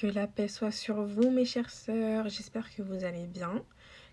Que 0.00 0.06
la 0.06 0.28
paix 0.28 0.46
soit 0.46 0.70
sur 0.70 1.02
vous, 1.02 1.28
mes 1.28 1.44
chères 1.44 1.70
sœurs. 1.70 2.28
J'espère 2.28 2.72
que 2.72 2.82
vous 2.82 3.02
allez 3.02 3.26
bien, 3.26 3.64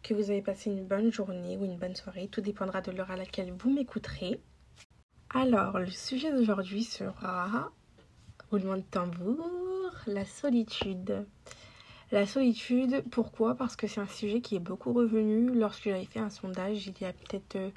que 0.01 0.15
vous 0.15 0.31
avez 0.31 0.41
passé 0.41 0.71
une 0.71 0.83
bonne 0.83 1.11
journée 1.11 1.57
ou 1.57 1.65
une 1.65 1.77
bonne 1.77 1.95
soirée. 1.95 2.27
Tout 2.27 2.41
dépendra 2.41 2.81
de 2.81 2.91
l'heure 2.91 3.11
à 3.11 3.15
laquelle 3.15 3.53
vous 3.53 3.69
m'écouterez. 3.69 4.41
Alors, 5.29 5.77
le 5.77 5.91
sujet 5.91 6.31
d'aujourd'hui 6.31 6.83
sera, 6.83 7.71
roulement 8.49 8.77
de 8.77 8.81
tambour, 8.81 9.91
la 10.07 10.25
solitude. 10.25 11.23
La 12.11 12.25
solitude, 12.25 13.03
pourquoi? 13.11 13.53
Parce 13.53 13.75
que 13.75 13.85
c'est 13.85 14.01
un 14.01 14.07
sujet 14.07 14.41
qui 14.41 14.55
est 14.55 14.59
beaucoup 14.59 14.91
revenu 14.91 15.53
lorsque 15.53 15.83
j'avais 15.83 16.05
fait 16.05 16.19
un 16.19 16.31
sondage 16.31 16.87
il 16.87 16.99
y 16.99 17.05
a 17.05 17.13
peut-être 17.13 17.57
euh, 17.57 17.69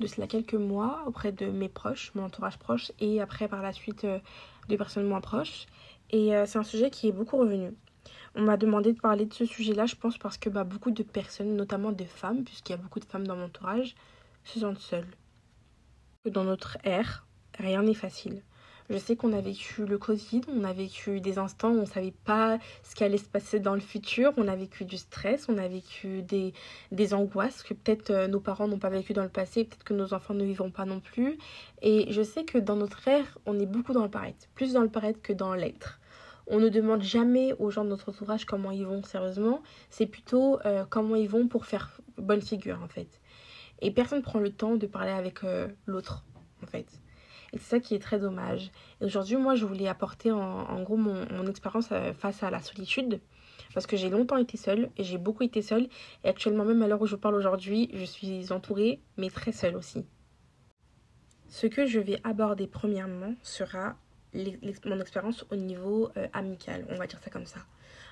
de 0.00 0.06
cela 0.06 0.26
quelques 0.26 0.52
mois 0.52 1.04
auprès 1.06 1.32
de 1.32 1.46
mes 1.46 1.70
proches, 1.70 2.12
mon 2.14 2.24
entourage 2.24 2.58
proche, 2.58 2.92
et 3.00 3.22
après 3.22 3.48
par 3.48 3.62
la 3.62 3.72
suite 3.72 4.04
euh, 4.04 4.18
des 4.68 4.76
personnes 4.76 5.06
moins 5.06 5.22
proches. 5.22 5.66
Et 6.10 6.34
euh, 6.34 6.46
c'est 6.46 6.58
un 6.58 6.64
sujet 6.64 6.90
qui 6.90 7.08
est 7.08 7.12
beaucoup 7.12 7.36
revenu. 7.36 7.72
On 8.34 8.42
m'a 8.42 8.56
demandé 8.56 8.92
de 8.92 9.00
parler 9.00 9.26
de 9.26 9.34
ce 9.34 9.44
sujet-là, 9.44 9.86
je 9.86 9.94
pense, 9.94 10.18
parce 10.18 10.38
que 10.38 10.50
bah, 10.50 10.64
beaucoup 10.64 10.90
de 10.90 11.02
personnes, 11.02 11.54
notamment 11.56 11.92
des 11.92 12.06
femmes, 12.06 12.44
puisqu'il 12.44 12.72
y 12.72 12.74
a 12.74 12.78
beaucoup 12.78 13.00
de 13.00 13.04
femmes 13.04 13.26
dans 13.26 13.36
mon 13.36 13.44
entourage, 13.44 13.94
se 14.44 14.60
sentent 14.60 14.78
seules. 14.78 15.06
Dans 16.26 16.44
notre 16.44 16.78
ère, 16.84 17.26
rien 17.58 17.82
n'est 17.82 17.94
facile. 17.94 18.42
Je 18.90 18.98
sais 18.98 19.16
qu'on 19.16 19.32
a 19.32 19.40
vécu 19.40 19.86
le 19.86 19.96
Covid, 19.96 20.42
on 20.48 20.62
a 20.62 20.74
vécu 20.74 21.18
des 21.22 21.38
instants 21.38 21.70
où 21.70 21.78
on 21.78 21.80
ne 21.82 21.86
savait 21.86 22.12
pas 22.24 22.58
ce 22.82 22.94
qui 22.94 23.02
allait 23.02 23.16
se 23.16 23.24
passer 23.28 23.58
dans 23.58 23.72
le 23.72 23.80
futur, 23.80 24.34
on 24.36 24.46
a 24.46 24.54
vécu 24.54 24.84
du 24.84 24.98
stress, 24.98 25.48
on 25.48 25.56
a 25.56 25.66
vécu 25.68 26.20
des, 26.20 26.52
des 26.92 27.14
angoisses 27.14 27.62
que 27.62 27.72
peut-être 27.72 28.10
euh, 28.10 28.28
nos 28.28 28.40
parents 28.40 28.68
n'ont 28.68 28.78
pas 28.78 28.90
vécu 28.90 29.14
dans 29.14 29.22
le 29.22 29.30
passé, 29.30 29.64
peut-être 29.64 29.84
que 29.84 29.94
nos 29.94 30.12
enfants 30.12 30.34
ne 30.34 30.44
vivront 30.44 30.70
pas 30.70 30.84
non 30.84 31.00
plus. 31.00 31.38
Et 31.80 32.12
je 32.12 32.20
sais 32.20 32.44
que 32.44 32.58
dans 32.58 32.76
notre 32.76 33.08
ère, 33.08 33.38
on 33.46 33.58
est 33.58 33.64
beaucoup 33.64 33.94
dans 33.94 34.02
le 34.02 34.10
paraître, 34.10 34.48
plus 34.54 34.74
dans 34.74 34.82
le 34.82 34.90
paraître 34.90 35.22
que 35.22 35.32
dans 35.32 35.54
l'être. 35.54 35.98
On 36.46 36.60
ne 36.60 36.68
demande 36.68 37.00
jamais 37.00 37.54
aux 37.54 37.70
gens 37.70 37.84
de 37.84 37.88
notre 37.88 38.10
entourage 38.10 38.44
comment 38.44 38.70
ils 38.70 38.84
vont 38.84 39.02
sérieusement, 39.02 39.62
c'est 39.88 40.04
plutôt 40.04 40.60
euh, 40.66 40.84
comment 40.90 41.14
ils 41.16 41.28
vont 41.28 41.48
pour 41.48 41.64
faire 41.64 41.98
bonne 42.18 42.42
figure 42.42 42.82
en 42.82 42.88
fait. 42.88 43.22
Et 43.80 43.90
personne 43.90 44.18
ne 44.18 44.24
prend 44.24 44.40
le 44.40 44.50
temps 44.50 44.76
de 44.76 44.86
parler 44.86 45.12
avec 45.12 45.42
euh, 45.42 45.68
l'autre 45.86 46.26
en 46.62 46.66
fait. 46.66 46.86
Et 47.54 47.58
c'est 47.58 47.76
ça 47.76 47.80
qui 47.80 47.94
est 47.94 48.00
très 48.00 48.18
dommage. 48.18 48.72
Et 49.00 49.04
aujourd'hui, 49.04 49.36
moi, 49.36 49.54
je 49.54 49.64
voulais 49.64 49.86
apporter 49.86 50.32
en, 50.32 50.82
gros 50.82 50.96
mon, 50.96 51.46
expérience 51.46 51.88
euh, 51.92 52.12
face 52.12 52.42
à 52.42 52.50
la 52.50 52.60
solitude. 52.60 53.20
Parce 53.72 53.86
que 53.86 53.96
j'ai 53.96 54.10
longtemps 54.10 54.36
été 54.36 54.56
seule 54.56 54.90
et 54.96 55.04
j'ai 55.04 55.18
beaucoup 55.18 55.44
été 55.44 55.62
seule. 55.62 55.88
Et 56.24 56.28
actuellement, 56.28 56.64
même 56.64 56.82
à 56.82 56.88
l'heure 56.88 57.00
où 57.00 57.06
je 57.06 57.14
parle 57.14 57.36
aujourd'hui, 57.36 57.90
je 57.94 58.04
suis 58.04 58.52
entourée, 58.52 59.00
mais 59.16 59.30
très 59.30 59.52
seule 59.52 59.76
aussi. 59.76 60.04
Ce 61.48 61.68
que 61.68 61.86
je 61.86 62.00
vais 62.00 62.18
aborder 62.24 62.66
premièrement 62.66 63.34
sera 63.42 63.96
mon 64.84 65.00
expérience 65.00 65.46
au 65.52 65.56
niveau 65.56 66.10
euh, 66.16 66.26
amical, 66.32 66.84
on 66.90 66.96
va 66.96 67.06
dire 67.06 67.20
ça 67.20 67.30
comme 67.30 67.46
ça. 67.46 67.60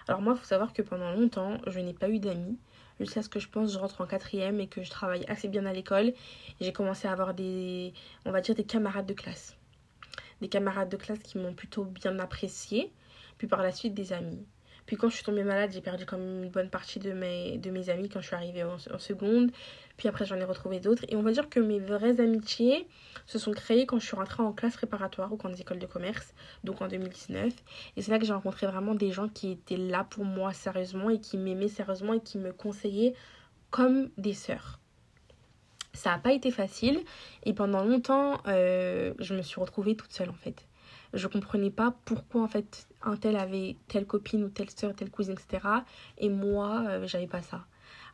Alors 0.08 0.20
moi, 0.20 0.34
il 0.34 0.38
faut 0.38 0.44
savoir 0.44 0.72
que 0.72 0.82
pendant 0.82 1.12
longtemps, 1.12 1.58
je 1.66 1.78
n'ai 1.80 1.94
pas 1.94 2.08
eu 2.08 2.18
d'amis 2.18 2.58
jusqu'à 3.00 3.22
ce 3.22 3.28
que 3.28 3.40
je 3.40 3.48
pense 3.48 3.72
je 3.72 3.78
rentre 3.78 4.00
en 4.00 4.06
quatrième 4.06 4.60
et 4.60 4.68
que 4.68 4.82
je 4.82 4.90
travaille 4.90 5.24
assez 5.28 5.48
bien 5.48 5.66
à 5.66 5.72
l'école. 5.72 6.12
J'ai 6.60 6.72
commencé 6.72 7.08
à 7.08 7.12
avoir 7.12 7.34
des, 7.34 7.92
on 8.24 8.32
va 8.32 8.40
dire, 8.40 8.54
des 8.54 8.64
camarades 8.64 9.06
de 9.06 9.14
classe. 9.14 9.56
Des 10.40 10.48
camarades 10.48 10.88
de 10.88 10.96
classe 10.96 11.20
qui 11.20 11.38
m'ont 11.38 11.54
plutôt 11.54 11.84
bien 11.84 12.18
apprécié, 12.18 12.92
puis 13.38 13.46
par 13.46 13.62
la 13.62 13.72
suite 13.72 13.94
des 13.94 14.12
amis. 14.12 14.44
Puis 14.86 14.96
quand 14.96 15.08
je 15.08 15.14
suis 15.14 15.24
tombée 15.24 15.44
malade, 15.44 15.70
j'ai 15.72 15.80
perdu 15.80 16.06
comme 16.06 16.42
une 16.44 16.50
bonne 16.50 16.68
partie 16.68 16.98
de 16.98 17.12
mes, 17.12 17.58
de 17.58 17.90
amis 17.90 18.08
quand 18.08 18.20
je 18.20 18.26
suis 18.26 18.36
arrivée 18.36 18.64
en, 18.64 18.78
seconde. 18.98 19.50
Puis 19.96 20.08
après, 20.08 20.24
j'en 20.24 20.36
ai 20.36 20.44
retrouvé 20.44 20.80
d'autres. 20.80 21.04
Et 21.08 21.16
on 21.16 21.22
va 21.22 21.32
dire 21.32 21.48
que 21.48 21.60
mes 21.60 21.78
vraies 21.78 22.20
amitiés 22.20 22.86
se 23.26 23.38
sont 23.38 23.52
créées 23.52 23.86
quand 23.86 23.98
je 23.98 24.06
suis 24.06 24.16
rentrée 24.16 24.42
en 24.42 24.52
classe 24.52 24.76
préparatoire 24.76 25.32
ou 25.32 25.36
quand 25.36 25.48
des 25.48 25.60
écoles 25.60 25.78
de 25.78 25.86
commerce, 25.86 26.34
donc 26.64 26.82
en 26.82 26.88
2019. 26.88 27.52
Et 27.96 28.02
c'est 28.02 28.10
là 28.10 28.18
que 28.18 28.24
j'ai 28.24 28.32
rencontré 28.32 28.66
vraiment 28.66 28.94
des 28.94 29.12
gens 29.12 29.28
qui 29.28 29.52
étaient 29.52 29.76
là 29.76 30.04
pour 30.04 30.24
moi 30.24 30.52
sérieusement 30.52 31.10
et 31.10 31.20
qui 31.20 31.38
m'aimaient 31.38 31.68
sérieusement 31.68 32.14
et 32.14 32.20
qui 32.20 32.38
me 32.38 32.52
conseillaient 32.52 33.14
comme 33.70 34.10
des 34.18 34.34
sœurs. 34.34 34.78
Ça 35.94 36.10
n'a 36.10 36.18
pas 36.18 36.32
été 36.32 36.50
facile 36.50 37.00
et 37.44 37.52
pendant 37.52 37.84
longtemps, 37.84 38.40
euh, 38.46 39.12
je 39.18 39.34
me 39.34 39.42
suis 39.42 39.60
retrouvée 39.60 39.94
toute 39.94 40.12
seule 40.12 40.30
en 40.30 40.34
fait 40.34 40.66
je 41.14 41.26
comprenais 41.28 41.70
pas 41.70 41.94
pourquoi 42.04 42.42
en 42.42 42.48
fait 42.48 42.86
un 43.02 43.16
tel 43.16 43.36
avait 43.36 43.76
telle 43.88 44.06
copine 44.06 44.44
ou 44.44 44.48
telle 44.48 44.70
soeur, 44.70 44.94
telle 44.94 45.10
cousine, 45.10 45.34
etc. 45.34 45.66
Et 46.18 46.28
moi, 46.28 46.84
euh, 46.88 47.06
j'avais 47.06 47.26
pas 47.26 47.42
ça. 47.42 47.64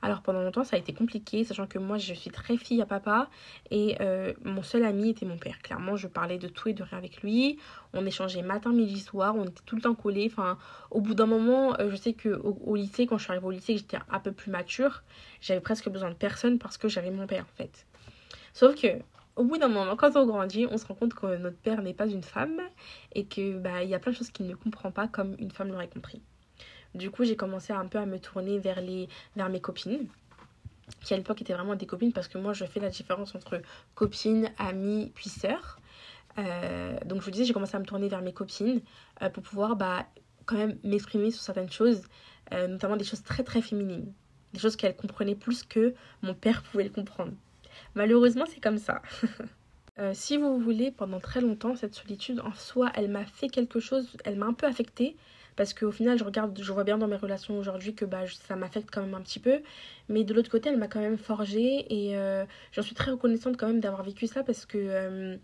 Alors 0.01 0.23
pendant 0.23 0.43
longtemps, 0.43 0.63
ça 0.63 0.77
a 0.77 0.79
été 0.79 0.93
compliqué, 0.93 1.43
sachant 1.43 1.67
que 1.67 1.79
moi, 1.79 1.99
je 1.99 2.15
suis 2.15 2.31
très 2.31 2.57
fille 2.57 2.81
à 2.81 2.87
papa 2.87 3.29
et 3.71 3.97
euh, 4.01 4.33
mon 4.45 4.63
seul 4.63 4.85
ami 4.85 5.11
était 5.11 5.27
mon 5.27 5.39
père. 5.39 5.59
Clairement, 5.61 5.97
je 5.97 6.07
parlais 6.07 6.39
de 6.39 6.47
tout 6.47 6.69
et 6.69 6.73
de 6.73 6.83
rien 6.85 6.99
avec 6.99 7.23
lui. 7.23 7.59
On 7.95 8.07
échangeait 8.07 8.43
matin, 8.43 8.73
midi, 8.73 9.01
soir. 9.01 9.35
On 9.37 9.45
était 9.45 9.63
tout 9.67 9.75
le 9.75 9.83
temps 9.83 9.95
collés. 9.95 10.29
Enfin, 10.31 10.57
au 10.91 11.01
bout 11.01 11.15
d'un 11.15 11.27
moment, 11.27 11.75
euh, 11.81 11.91
je 11.91 11.97
sais 11.97 12.13
que 12.13 12.29
au, 12.29 12.77
lycée, 12.77 13.07
quand 13.07 13.19
je 13.19 13.25
suis 13.25 13.33
arrivée 13.33 13.47
au 13.47 13.51
lycée, 13.51 13.77
j'étais 13.77 13.99
un 14.09 14.21
peu 14.21 14.31
plus 14.31 14.53
mature. 14.53 15.03
J'avais 15.41 15.61
presque 15.61 15.89
besoin 15.89 16.11
de 16.11 16.15
personne 16.15 16.59
parce 16.59 16.79
que 16.79 16.89
j'avais 16.89 17.11
mon 17.11 17.27
père 17.27 17.45
en 17.45 17.57
fait. 17.57 17.87
Sauf 18.53 18.81
que 18.81 18.89
au 19.39 19.45
bout 19.45 19.57
d'un 19.57 19.69
moment, 19.69 19.97
quand 19.97 20.17
on 20.17 20.27
grandit, 20.27 20.67
on 20.71 20.77
se 20.77 20.87
rend 20.87 20.95
compte 20.95 21.15
que 21.15 21.37
notre 21.37 21.57
père 21.57 21.81
n'est 21.81 21.95
pas 21.95 22.09
une 22.09 22.25
femme 22.25 22.61
et 23.15 23.25
que 23.25 23.57
bah 23.59 23.85
y 23.85 23.95
a 23.95 23.99
plein 23.99 24.13
de 24.13 24.17
choses 24.17 24.31
qu'il 24.31 24.47
ne 24.47 24.55
comprend 24.55 24.91
pas 24.91 25.07
comme 25.07 25.37
une 25.39 25.53
femme 25.53 25.69
l'aurait 25.69 25.89
compris. 25.89 26.21
Du 26.95 27.11
coup, 27.11 27.25
j'ai 27.25 27.37
commencé 27.37 27.73
un 27.73 27.87
peu 27.87 27.99
à 27.99 28.07
me 28.07 28.19
tourner 28.19 28.59
vers 28.59 28.81
les 28.81 29.09
vers 29.37 29.49
mes 29.49 29.61
copines 29.61 30.09
qui 31.03 31.15
à 31.15 31.17
l'époque 31.17 31.41
étaient 31.41 31.53
vraiment 31.53 31.77
des 31.77 31.87
copines 31.87 32.13
parce 32.13 32.29
que 32.29 32.39
moi 32.39 32.53
je 32.53 32.65
fais 32.65 32.81
la 32.81 32.89
différence 32.89 33.35
entre 33.35 33.61
copine, 33.95 34.51
amie 34.59 35.13
puis 35.15 35.29
sœur. 35.29 35.79
Euh, 36.39 36.99
donc 37.05 37.21
je 37.21 37.25
vous 37.25 37.31
disais, 37.31 37.45
j'ai 37.45 37.53
commencé 37.53 37.77
à 37.77 37.81
me 37.81 37.85
tourner 37.85 38.09
vers 38.09 38.23
mes 38.23 38.33
copines 38.33 38.81
euh, 39.23 39.31
pour 39.31 39.43
pouvoir 39.43 39.77
bah, 39.77 40.07
quand 40.47 40.57
même 40.57 40.79
m'exprimer 40.83 41.31
sur 41.31 41.43
certaines 41.43 41.71
choses, 41.71 42.03
euh, 42.53 42.67
notamment 42.69 42.97
des 42.97 43.05
choses 43.05 43.23
très 43.23 43.45
très 43.45 43.61
féminines, 43.61 44.13
des 44.53 44.59
choses 44.59 44.77
qu'elles 44.77 44.97
comprenaient 44.97 45.35
plus 45.35 45.63
que 45.63 45.95
mon 46.23 46.35
père 46.35 46.63
pouvait 46.63 46.85
le 46.85 46.91
comprendre. 46.91 47.33
Malheureusement, 47.95 48.45
c'est 48.47 48.61
comme 48.61 48.79
ça. 48.79 49.03
Euh, 50.01 50.13
si 50.15 50.37
vous 50.37 50.61
voulez, 50.61 50.93
pendant 50.93 51.19
très 51.19 51.41
longtemps, 51.41 51.75
cette 51.75 51.97
solitude 51.97 52.39
en 52.39 52.55
soi, 52.55 52.93
elle 52.95 53.09
m'a 53.11 53.25
fait 53.25 53.49
quelque 53.49 53.81
chose, 53.81 54.17
elle 54.25 54.37
m'a 54.37 54.47
un 54.47 54.53
peu 54.53 54.67
affectée. 54.67 55.17
Parce 55.57 55.75
qu'au 55.75 55.91
final, 55.91 56.17
je 56.17 56.23
regarde, 56.23 56.57
je 56.63 56.73
vois 56.73 56.85
bien 56.85 56.99
dans 56.99 57.09
mes 57.09 57.17
relations 57.17 57.59
aujourd'hui 57.59 57.93
que 57.93 58.05
bah, 58.05 58.21
ça 58.47 58.55
m'affecte 58.55 58.91
quand 58.93 59.01
même 59.01 59.15
un 59.15 59.21
petit 59.23 59.41
peu. 59.41 59.61
Mais 60.09 60.23
de 60.23 60.33
l'autre 60.33 60.53
côté, 60.53 60.69
elle 60.69 60.77
m'a 60.77 60.87
quand 60.87 61.01
même 61.01 61.19
forgée. 61.19 61.85
Et 61.93 62.17
euh, 62.17 62.45
j'en 62.71 62.83
suis 62.83 62.95
très 62.95 63.11
reconnaissante 63.11 63.57
quand 63.57 63.67
même 63.67 63.81
d'avoir 63.81 64.05
vécu 64.05 64.29
ça 64.29 64.45
parce 64.45 64.67
que 64.67 64.79
euh, 64.79 65.37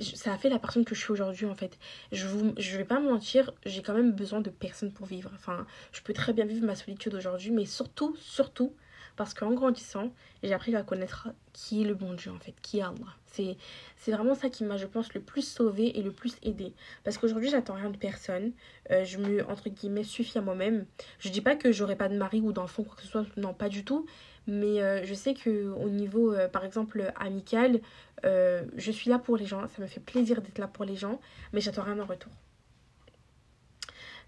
ça 0.00 0.34
a 0.34 0.38
fait 0.38 0.48
la 0.48 0.58
personne 0.58 0.84
que 0.84 0.94
je 0.94 1.00
suis 1.00 1.12
aujourd'hui 1.12 1.46
en 1.46 1.54
fait. 1.54 1.78
Je 2.12 2.26
vous, 2.26 2.52
je 2.58 2.76
vais 2.76 2.84
pas 2.84 3.00
me 3.00 3.08
mentir, 3.08 3.52
j'ai 3.64 3.82
quand 3.82 3.94
même 3.94 4.12
besoin 4.12 4.40
de 4.40 4.50
personne 4.50 4.92
pour 4.92 5.06
vivre. 5.06 5.30
Enfin, 5.34 5.66
je 5.92 6.02
peux 6.02 6.12
très 6.12 6.32
bien 6.32 6.44
vivre 6.44 6.66
ma 6.66 6.74
solitude 6.74 7.14
aujourd'hui, 7.14 7.50
mais 7.50 7.64
surtout, 7.64 8.16
surtout, 8.18 8.74
parce 9.16 9.34
qu'en 9.34 9.52
grandissant, 9.52 10.12
j'ai 10.42 10.52
appris 10.52 10.74
à 10.74 10.82
connaître 10.82 11.28
qui 11.52 11.82
est 11.82 11.84
le 11.84 11.94
bon 11.94 12.14
Dieu 12.14 12.30
en 12.30 12.38
fait, 12.38 12.54
qui 12.62 12.78
est 12.78 12.82
Allah. 12.82 13.14
C'est, 13.26 13.56
c'est 13.96 14.12
vraiment 14.12 14.34
ça 14.34 14.48
qui 14.48 14.64
m'a, 14.64 14.76
je 14.76 14.86
pense, 14.86 15.12
le 15.14 15.20
plus 15.20 15.42
sauvé 15.42 15.98
et 15.98 16.02
le 16.02 16.12
plus 16.12 16.36
aidé. 16.42 16.72
Parce 17.02 17.18
qu'aujourd'hui, 17.18 17.50
j'attends 17.50 17.74
rien 17.74 17.90
de 17.90 17.96
personne. 17.96 18.52
Euh, 18.90 19.04
je 19.04 19.18
me, 19.18 19.44
entre 19.48 19.70
guillemets, 19.70 20.04
suffis 20.04 20.38
à 20.38 20.40
moi-même. 20.40 20.86
Je 21.18 21.30
dis 21.30 21.40
pas 21.40 21.56
que 21.56 21.72
j'aurai 21.72 21.96
pas 21.96 22.08
de 22.08 22.16
mari 22.16 22.40
ou 22.40 22.52
d'enfant, 22.52 22.84
quoi 22.84 22.94
que 22.96 23.02
ce 23.02 23.08
soit. 23.08 23.24
Non, 23.36 23.52
pas 23.52 23.68
du 23.68 23.84
tout. 23.84 24.06
Mais 24.46 24.82
euh, 24.82 25.04
je 25.04 25.14
sais 25.14 25.34
que 25.34 25.72
au 25.72 25.88
niveau, 25.88 26.32
euh, 26.32 26.48
par 26.48 26.64
exemple, 26.64 27.12
amical, 27.16 27.80
je 28.22 28.90
suis 28.90 29.10
là 29.10 29.18
pour 29.18 29.36
les 29.36 29.46
gens. 29.46 29.66
Ça 29.68 29.82
me 29.82 29.86
fait 29.86 30.00
plaisir 30.00 30.40
d'être 30.40 30.58
là 30.58 30.68
pour 30.68 30.84
les 30.84 30.96
gens. 30.96 31.20
Mais 31.52 31.60
j'attends 31.60 31.82
rien 31.82 31.98
en 31.98 32.06
retour. 32.06 32.32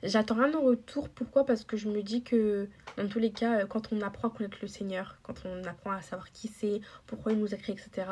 J'attends 0.02 0.34
rien 0.34 0.52
en 0.54 0.62
retour. 0.62 1.08
Pourquoi? 1.08 1.46
Parce 1.46 1.64
que 1.64 1.76
je 1.76 1.88
me 1.88 2.02
dis 2.02 2.22
que, 2.22 2.68
dans 2.96 3.08
tous 3.08 3.18
les 3.18 3.30
cas, 3.30 3.60
euh, 3.60 3.66
quand 3.66 3.92
on 3.92 4.00
apprend 4.02 4.28
à 4.28 4.30
connaître 4.30 4.58
le 4.60 4.68
Seigneur, 4.68 5.16
quand 5.22 5.44
on 5.44 5.64
apprend 5.64 5.90
à 5.90 6.02
savoir 6.02 6.30
qui 6.32 6.48
c'est, 6.48 6.80
pourquoi 7.06 7.32
il 7.32 7.38
nous 7.38 7.54
a 7.54 7.56
créé, 7.56 7.74
etc., 7.74 8.06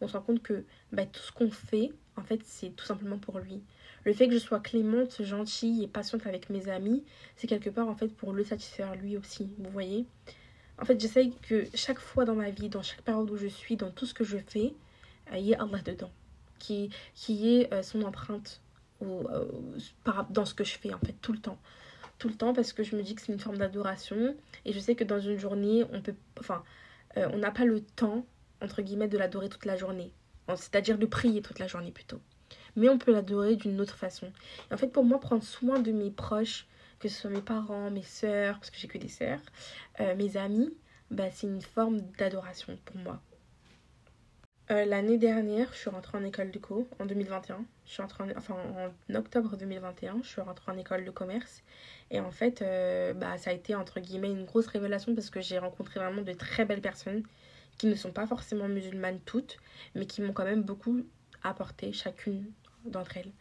on 0.00 0.08
se 0.08 0.16
rend 0.16 0.22
compte 0.22 0.42
que 0.42 0.64
bah, 0.92 1.06
tout 1.06 1.20
ce 1.20 1.32
qu'on 1.32 1.50
fait, 1.50 1.92
en 2.16 2.22
fait, 2.22 2.40
c'est 2.44 2.70
tout 2.76 2.84
simplement 2.84 3.18
pour 3.18 3.38
lui. 3.38 3.62
Le 4.04 4.12
fait 4.12 4.28
que 4.28 4.34
je 4.34 4.38
sois 4.38 4.60
clémente, 4.60 5.22
gentille 5.22 5.84
et 5.84 5.88
patiente 5.88 6.26
avec 6.26 6.50
mes 6.50 6.68
amis, 6.68 7.04
c'est 7.36 7.46
quelque 7.46 7.70
part, 7.70 7.88
en 7.88 7.94
fait, 7.94 8.08
pour 8.08 8.32
le 8.32 8.44
satisfaire 8.44 8.94
lui 8.94 9.16
aussi. 9.16 9.50
Vous 9.58 9.70
voyez? 9.70 10.06
En 10.80 10.84
fait, 10.84 10.98
j'essaye 11.00 11.32
que 11.42 11.64
chaque 11.74 11.98
fois 11.98 12.24
dans 12.24 12.34
ma 12.34 12.50
vie, 12.50 12.68
dans 12.68 12.82
chaque 12.82 13.02
période 13.02 13.30
où 13.30 13.36
je 13.36 13.46
suis, 13.46 13.76
dans 13.76 13.90
tout 13.90 14.06
ce 14.06 14.14
que 14.14 14.24
je 14.24 14.38
fais, 14.38 14.74
euh, 15.32 15.38
il 15.38 15.46
y 15.46 15.52
ait 15.52 15.56
Allah 15.56 15.80
dedans. 15.84 16.10
Qui, 16.58 16.90
qui 17.14 17.56
ait 17.56 17.72
euh, 17.72 17.82
son 17.82 18.02
empreinte 18.02 18.60
euh, 19.02 19.44
dans 20.30 20.44
ce 20.44 20.54
que 20.54 20.64
je 20.64 20.78
fais 20.78 20.92
en 20.92 20.98
fait 20.98 21.14
tout 21.20 21.32
le 21.32 21.38
temps. 21.38 21.58
Tout 22.18 22.28
le 22.28 22.34
temps 22.34 22.52
parce 22.52 22.72
que 22.72 22.82
je 22.82 22.96
me 22.96 23.02
dis 23.02 23.14
que 23.14 23.22
c'est 23.22 23.32
une 23.32 23.40
forme 23.40 23.58
d'adoration. 23.58 24.36
Et 24.64 24.72
je 24.72 24.78
sais 24.78 24.94
que 24.94 25.04
dans 25.04 25.20
une 25.20 25.38
journée 25.38 25.84
on 25.92 26.00
peut 26.02 26.14
enfin 26.38 26.62
euh, 27.16 27.28
on 27.32 27.38
n'a 27.38 27.50
pas 27.50 27.64
le 27.64 27.80
temps 27.80 28.26
entre 28.62 28.82
guillemets 28.82 29.08
de 29.08 29.18
l'adorer 29.18 29.48
toute 29.48 29.64
la 29.64 29.76
journée. 29.76 30.12
C'est-à-dire 30.48 30.98
de 30.98 31.06
prier 31.06 31.42
toute 31.42 31.60
la 31.60 31.68
journée 31.68 31.92
plutôt. 31.92 32.20
Mais 32.74 32.88
on 32.88 32.98
peut 32.98 33.12
l'adorer 33.12 33.56
d'une 33.56 33.80
autre 33.80 33.96
façon. 33.96 34.32
En 34.72 34.76
fait 34.76 34.88
pour 34.88 35.04
moi 35.04 35.20
prendre 35.20 35.42
soin 35.42 35.78
de 35.78 35.92
mes 35.92 36.10
proches 36.10 36.66
que 36.98 37.08
ce 37.08 37.22
soit 37.22 37.30
mes 37.30 37.40
parents 37.40 37.90
mes 37.90 38.02
soeurs 38.02 38.56
parce 38.56 38.70
que 38.70 38.76
j'ai 38.76 38.86
que 38.86 38.98
des 38.98 39.08
sœurs 39.08 39.40
euh, 40.00 40.14
mes 40.16 40.36
amis 40.36 40.72
bah, 41.10 41.30
c'est 41.32 41.46
une 41.46 41.62
forme 41.62 42.00
d'adoration 42.18 42.78
pour 42.84 42.96
moi 42.96 43.20
Euh, 44.70 44.84
l'année 44.84 45.18
dernière, 45.18 45.68
je 45.72 45.78
suis 45.78 45.90
rentrée 45.90 46.16
en 46.16 46.24
école 46.24 46.52
de 46.52 46.58
co 46.58 46.88
en 47.00 47.06
2021. 47.06 47.64
Je 47.86 47.92
suis 47.92 48.02
rentrée 48.02 48.22
en, 48.22 48.30
enfin, 48.36 48.54
en 48.54 49.14
octobre 49.16 49.56
2021, 49.56 50.20
je 50.22 50.28
suis 50.28 50.40
rentrée 50.40 50.70
en 50.70 50.78
école 50.78 51.04
de 51.04 51.10
commerce. 51.10 51.62
Et 52.12 52.20
en 52.20 52.30
fait, 52.30 52.62
euh, 52.62 53.12
bah, 53.12 53.36
ça 53.36 53.50
a 53.50 53.52
été 53.52 53.74
entre 53.74 53.98
guillemets 53.98 54.30
une 54.30 54.44
grosse 54.44 54.68
révélation 54.68 55.14
parce 55.14 55.28
que 55.30 55.40
j'ai 55.40 55.58
rencontré 55.58 55.98
vraiment 55.98 56.22
de 56.22 56.32
très 56.34 56.64
belles 56.64 56.80
personnes 56.80 57.24
qui 57.78 57.86
ne 57.88 57.94
sont 57.96 58.12
pas 58.12 58.26
forcément 58.28 58.68
musulmanes 58.68 59.20
toutes, 59.24 59.58
mais 59.96 60.06
qui 60.06 60.22
m'ont 60.22 60.32
quand 60.32 60.44
même 60.44 60.62
beaucoup 60.62 61.04
apporté, 61.42 61.92
chacune 61.92 62.44
d'entre 62.84 63.16
elles. 63.16 63.32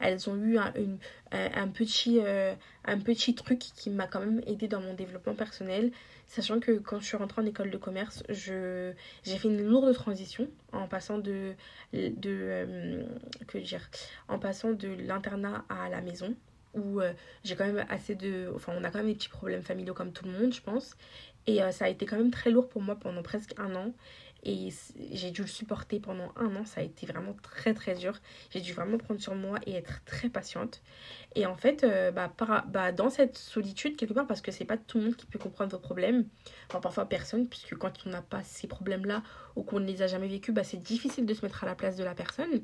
Elles 0.00 0.28
ont 0.30 0.36
eu 0.36 0.58
un, 0.58 0.72
une, 0.74 0.98
un, 1.32 1.68
petit, 1.68 2.20
euh, 2.22 2.54
un 2.84 2.98
petit 2.98 3.34
truc 3.34 3.58
qui 3.58 3.90
m'a 3.90 4.06
quand 4.06 4.20
même 4.20 4.40
aidé 4.46 4.68
dans 4.68 4.80
mon 4.80 4.94
développement 4.94 5.34
personnel, 5.34 5.90
sachant 6.26 6.60
que 6.60 6.78
quand 6.78 7.00
je 7.00 7.06
suis 7.06 7.16
rentrée 7.16 7.42
en 7.42 7.46
école 7.46 7.70
de 7.70 7.78
commerce, 7.78 8.22
j'ai 8.28 8.94
fait 9.24 9.48
une 9.48 9.62
lourde 9.62 9.92
transition 9.94 10.48
en 10.72 10.86
passant 10.86 11.18
de, 11.18 11.54
de 11.92 12.10
euh, 12.26 13.02
que 13.48 13.58
dire, 13.58 13.90
en 14.28 14.38
passant 14.38 14.72
de 14.72 14.88
l'internat 14.88 15.64
à 15.68 15.88
la 15.88 16.00
maison 16.00 16.34
où 16.74 17.00
euh, 17.00 17.12
j'ai 17.44 17.56
quand 17.56 17.66
même 17.66 17.84
assez 17.88 18.14
de 18.14 18.52
enfin 18.54 18.74
on 18.76 18.84
a 18.84 18.90
quand 18.90 18.98
même 18.98 19.08
des 19.08 19.14
petits 19.14 19.30
problèmes 19.30 19.62
familiaux 19.62 19.94
comme 19.94 20.12
tout 20.12 20.26
le 20.26 20.32
monde 20.32 20.52
je 20.52 20.60
pense 20.60 20.96
et 21.46 21.60
ça 21.72 21.86
a 21.86 21.88
été 21.88 22.04
quand 22.04 22.18
même 22.18 22.30
très 22.30 22.50
lourd 22.50 22.68
pour 22.68 22.82
moi 22.82 22.94
pendant 22.94 23.22
presque 23.22 23.54
un 23.58 23.74
an 23.74 23.94
et 24.44 24.68
j'ai 25.10 25.30
dû 25.30 25.42
le 25.42 25.48
supporter 25.48 25.98
pendant 25.98 26.32
un 26.36 26.54
an. 26.56 26.64
Ça 26.64 26.80
a 26.80 26.84
été 26.84 27.06
vraiment 27.06 27.34
très 27.42 27.74
très 27.74 27.94
dur. 27.94 28.18
J'ai 28.50 28.60
dû 28.60 28.72
vraiment 28.72 28.98
prendre 28.98 29.20
sur 29.20 29.34
moi 29.34 29.58
et 29.66 29.74
être 29.74 30.04
très 30.04 30.28
patiente. 30.28 30.80
Et 31.34 31.44
en 31.46 31.56
fait, 31.56 31.84
euh, 31.84 32.10
bah, 32.10 32.32
bah, 32.68 32.92
dans 32.92 33.10
cette 33.10 33.36
solitude, 33.36 33.96
quelque 33.96 34.14
part, 34.14 34.26
parce 34.26 34.40
que 34.40 34.52
c'est 34.52 34.64
pas 34.64 34.76
tout 34.76 34.98
le 34.98 35.04
monde 35.04 35.16
qui 35.16 35.26
peut 35.26 35.38
comprendre 35.38 35.72
vos 35.72 35.78
problèmes, 35.78 36.24
enfin 36.68 36.80
parfois 36.80 37.06
personne, 37.06 37.48
puisque 37.48 37.76
quand 37.76 37.92
on 38.06 38.10
n'a 38.10 38.22
pas 38.22 38.42
ces 38.42 38.68
problèmes-là 38.68 39.22
ou 39.56 39.62
qu'on 39.62 39.80
ne 39.80 39.86
les 39.86 40.02
a 40.02 40.06
jamais 40.06 40.28
vécus, 40.28 40.54
bah, 40.54 40.64
c'est 40.64 40.82
difficile 40.82 41.26
de 41.26 41.34
se 41.34 41.44
mettre 41.44 41.64
à 41.64 41.66
la 41.66 41.74
place 41.74 41.96
de 41.96 42.04
la 42.04 42.14
personne. 42.14 42.62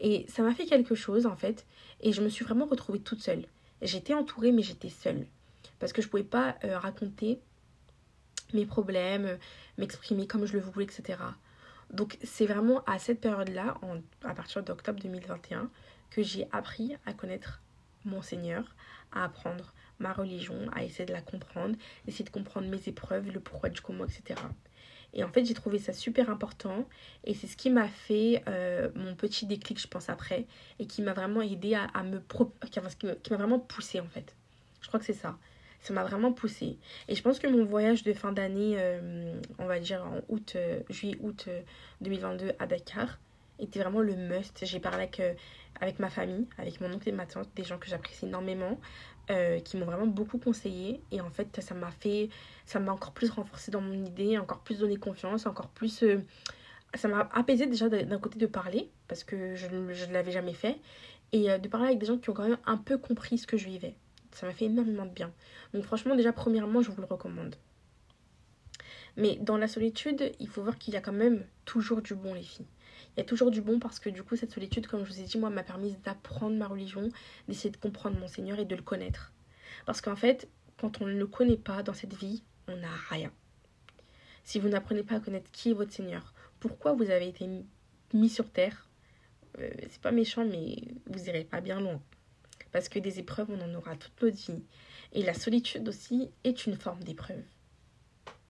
Et 0.00 0.24
ça 0.28 0.42
m'a 0.42 0.54
fait 0.54 0.66
quelque 0.66 0.94
chose 0.94 1.26
en 1.26 1.36
fait. 1.36 1.66
Et 2.00 2.12
je 2.12 2.22
me 2.22 2.28
suis 2.28 2.44
vraiment 2.44 2.66
retrouvée 2.66 3.00
toute 3.00 3.20
seule. 3.20 3.46
J'étais 3.82 4.14
entourée, 4.14 4.52
mais 4.52 4.62
j'étais 4.62 4.88
seule. 4.88 5.26
Parce 5.78 5.92
que 5.92 6.02
je 6.02 6.08
pouvais 6.08 6.24
pas 6.24 6.56
euh, 6.64 6.78
raconter 6.78 7.40
mes 8.54 8.66
problèmes, 8.66 9.38
m'exprimer 9.76 10.26
comme 10.26 10.46
je 10.46 10.54
le 10.54 10.60
voulais, 10.60 10.84
etc. 10.84 11.18
Donc 11.90 12.18
c'est 12.22 12.46
vraiment 12.46 12.82
à 12.84 12.98
cette 12.98 13.20
période-là, 13.20 13.76
à 14.24 14.34
partir 14.34 14.62
d'octobre 14.62 15.00
2021, 15.00 15.70
que 16.10 16.22
j'ai 16.22 16.46
appris 16.52 16.96
à 17.06 17.12
connaître 17.12 17.60
mon 18.04 18.22
Seigneur, 18.22 18.74
à 19.12 19.24
apprendre 19.24 19.72
ma 19.98 20.12
religion, 20.12 20.56
à 20.72 20.84
essayer 20.84 21.06
de 21.06 21.12
la 21.12 21.22
comprendre, 21.22 21.76
essayer 22.06 22.24
de 22.24 22.30
comprendre 22.30 22.68
mes 22.68 22.88
épreuves, 22.88 23.30
le 23.30 23.40
pourquoi 23.40 23.68
du 23.68 23.80
comment, 23.80 24.04
etc. 24.04 24.40
Et 25.14 25.24
en 25.24 25.28
fait, 25.28 25.44
j'ai 25.44 25.54
trouvé 25.54 25.78
ça 25.78 25.92
super 25.92 26.28
important 26.30 26.86
et 27.24 27.34
c'est 27.34 27.46
ce 27.46 27.56
qui 27.56 27.70
m'a 27.70 27.88
fait 27.88 28.42
euh, 28.46 28.90
mon 28.94 29.14
petit 29.14 29.46
déclic, 29.46 29.80
je 29.80 29.88
pense, 29.88 30.10
après 30.10 30.46
et 30.78 30.86
qui 30.86 31.00
m'a 31.02 31.14
vraiment 31.14 31.40
aidé 31.40 31.74
à, 31.74 32.02
me... 32.02 32.20
Pro... 32.20 32.52
qui 32.70 32.80
m'a 32.80 33.36
vraiment 33.36 33.58
poussé 33.58 34.00
en 34.00 34.08
fait. 34.08 34.36
Je 34.82 34.88
crois 34.88 35.00
que 35.00 35.06
c'est 35.06 35.14
ça 35.14 35.38
ça 35.80 35.92
m'a 35.94 36.04
vraiment 36.04 36.32
poussé. 36.32 36.78
Et 37.08 37.14
je 37.14 37.22
pense 37.22 37.38
que 37.38 37.46
mon 37.46 37.64
voyage 37.64 38.02
de 38.02 38.12
fin 38.12 38.32
d'année, 38.32 38.74
euh, 38.78 39.40
on 39.58 39.66
va 39.66 39.78
dire 39.78 40.04
en 40.04 40.20
août, 40.28 40.54
euh, 40.56 40.80
juillet-août 40.90 41.48
2022 42.00 42.46
euh, 42.46 42.52
à 42.58 42.66
Dakar, 42.66 43.18
était 43.58 43.80
vraiment 43.80 44.00
le 44.00 44.14
must. 44.14 44.64
J'ai 44.64 44.80
parlé 44.80 44.98
avec, 44.98 45.20
avec 45.80 45.98
ma 45.98 46.10
famille, 46.10 46.46
avec 46.58 46.80
mon 46.80 46.92
oncle 46.92 47.08
et 47.08 47.12
ma 47.12 47.26
tante, 47.26 47.48
des 47.56 47.64
gens 47.64 47.78
que 47.78 47.88
j'apprécie 47.88 48.26
énormément, 48.26 48.78
qui 49.64 49.76
m'ont 49.76 49.84
vraiment 49.84 50.06
beaucoup 50.06 50.38
conseillé. 50.38 51.02
Et 51.10 51.20
en 51.20 51.30
fait, 51.30 51.60
ça 51.60 51.74
m'a 51.74 51.90
fait, 51.90 52.28
ça 52.66 52.78
m'a 52.78 52.92
encore 52.92 53.10
plus 53.10 53.30
renforcé 53.30 53.72
dans 53.72 53.80
mon 53.80 54.04
idée, 54.04 54.38
encore 54.38 54.60
plus 54.60 54.78
donné 54.78 54.96
confiance, 54.96 55.44
encore 55.46 55.70
plus. 55.70 56.04
ça 56.94 57.08
m'a 57.08 57.28
apaisé 57.34 57.66
déjà 57.66 57.88
d'un 57.88 58.18
côté 58.20 58.38
de 58.38 58.46
parler, 58.46 58.88
parce 59.08 59.24
que 59.24 59.56
je 59.56 59.66
ne 59.66 60.12
l'avais 60.12 60.30
jamais 60.30 60.54
fait, 60.54 60.78
et 61.32 61.58
de 61.58 61.68
parler 61.68 61.88
avec 61.88 61.98
des 61.98 62.06
gens 62.06 62.16
qui 62.18 62.30
ont 62.30 62.34
quand 62.34 62.48
même 62.48 62.58
un 62.64 62.76
peu 62.76 62.96
compris 62.96 63.38
ce 63.38 63.48
que 63.48 63.56
je 63.56 63.66
vivais. 63.66 63.96
Ça 64.32 64.46
m'a 64.46 64.52
fait 64.52 64.66
énormément 64.66 65.06
de 65.06 65.10
bien. 65.10 65.32
Donc 65.74 65.84
franchement, 65.84 66.16
déjà, 66.16 66.32
premièrement, 66.32 66.82
je 66.82 66.90
vous 66.90 67.00
le 67.00 67.06
recommande. 67.06 67.56
Mais 69.16 69.36
dans 69.36 69.56
la 69.56 69.66
solitude, 69.66 70.32
il 70.38 70.48
faut 70.48 70.62
voir 70.62 70.78
qu'il 70.78 70.94
y 70.94 70.96
a 70.96 71.00
quand 71.00 71.12
même 71.12 71.44
toujours 71.64 72.02
du 72.02 72.14
bon, 72.14 72.34
les 72.34 72.42
filles. 72.42 72.66
Il 73.16 73.20
y 73.20 73.22
a 73.22 73.24
toujours 73.24 73.50
du 73.50 73.60
bon 73.60 73.80
parce 73.80 73.98
que 73.98 74.10
du 74.10 74.22
coup, 74.22 74.36
cette 74.36 74.52
solitude, 74.52 74.86
comme 74.86 75.04
je 75.04 75.12
vous 75.12 75.20
ai 75.20 75.24
dit, 75.24 75.38
moi, 75.38 75.50
m'a 75.50 75.64
permis 75.64 75.96
d'apprendre 76.04 76.56
ma 76.56 76.68
religion, 76.68 77.08
d'essayer 77.48 77.70
de 77.70 77.76
comprendre 77.76 78.18
mon 78.18 78.28
Seigneur 78.28 78.60
et 78.60 78.64
de 78.64 78.76
le 78.76 78.82
connaître. 78.82 79.32
Parce 79.86 80.00
qu'en 80.00 80.14
fait, 80.14 80.48
quand 80.80 81.00
on 81.02 81.06
ne 81.06 81.18
le 81.18 81.26
connaît 81.26 81.56
pas 81.56 81.82
dans 81.82 81.94
cette 81.94 82.14
vie, 82.14 82.44
on 82.68 82.76
n'a 82.76 82.94
rien. 83.10 83.32
Si 84.44 84.60
vous 84.60 84.68
n'apprenez 84.68 85.02
pas 85.02 85.16
à 85.16 85.20
connaître 85.20 85.50
qui 85.50 85.70
est 85.70 85.74
votre 85.74 85.92
Seigneur, 85.92 86.32
pourquoi 86.60 86.92
vous 86.92 87.10
avez 87.10 87.28
été 87.28 87.48
mis 88.14 88.28
sur 88.28 88.50
terre, 88.50 88.88
euh, 89.58 89.70
c'est 89.88 90.00
pas 90.00 90.12
méchant, 90.12 90.44
mais 90.44 90.76
vous 91.06 91.28
irez 91.28 91.44
pas 91.44 91.60
bien 91.60 91.80
loin. 91.80 92.00
Parce 92.72 92.88
que 92.88 92.98
des 92.98 93.18
épreuves, 93.18 93.48
on 93.50 93.60
en 93.60 93.74
aura 93.74 93.96
toute 93.96 94.20
notre 94.22 94.36
vie. 94.36 94.62
Et 95.12 95.22
la 95.22 95.34
solitude 95.34 95.88
aussi 95.88 96.30
est 96.44 96.66
une 96.66 96.76
forme 96.76 97.02
d'épreuve. 97.02 97.44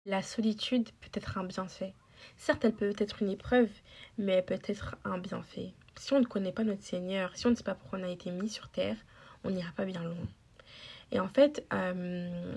La 0.06 0.22
solitude 0.22 0.88
peut 1.00 1.10
être 1.12 1.38
un 1.38 1.44
bienfait. 1.44 1.94
Certes, 2.36 2.64
elle 2.64 2.74
peut 2.74 2.94
être 2.98 3.22
une 3.22 3.30
épreuve, 3.30 3.70
mais 4.16 4.32
elle 4.32 4.44
peut 4.44 4.58
être 4.64 4.96
un 5.04 5.18
bienfait. 5.18 5.74
Si 5.96 6.12
on 6.12 6.20
ne 6.20 6.24
connaît 6.24 6.52
pas 6.52 6.64
notre 6.64 6.82
Seigneur, 6.82 7.36
si 7.36 7.46
on 7.46 7.50
ne 7.50 7.54
sait 7.54 7.64
pas 7.64 7.74
pourquoi 7.74 7.98
on 7.98 8.04
a 8.04 8.08
été 8.08 8.30
mis 8.30 8.48
sur 8.48 8.68
terre, 8.68 8.96
on 9.44 9.50
n'ira 9.50 9.72
pas 9.72 9.84
bien 9.84 10.02
loin. 10.02 10.16
Et 11.10 11.20
en 11.20 11.28
fait, 11.28 11.66
euh, 11.72 12.56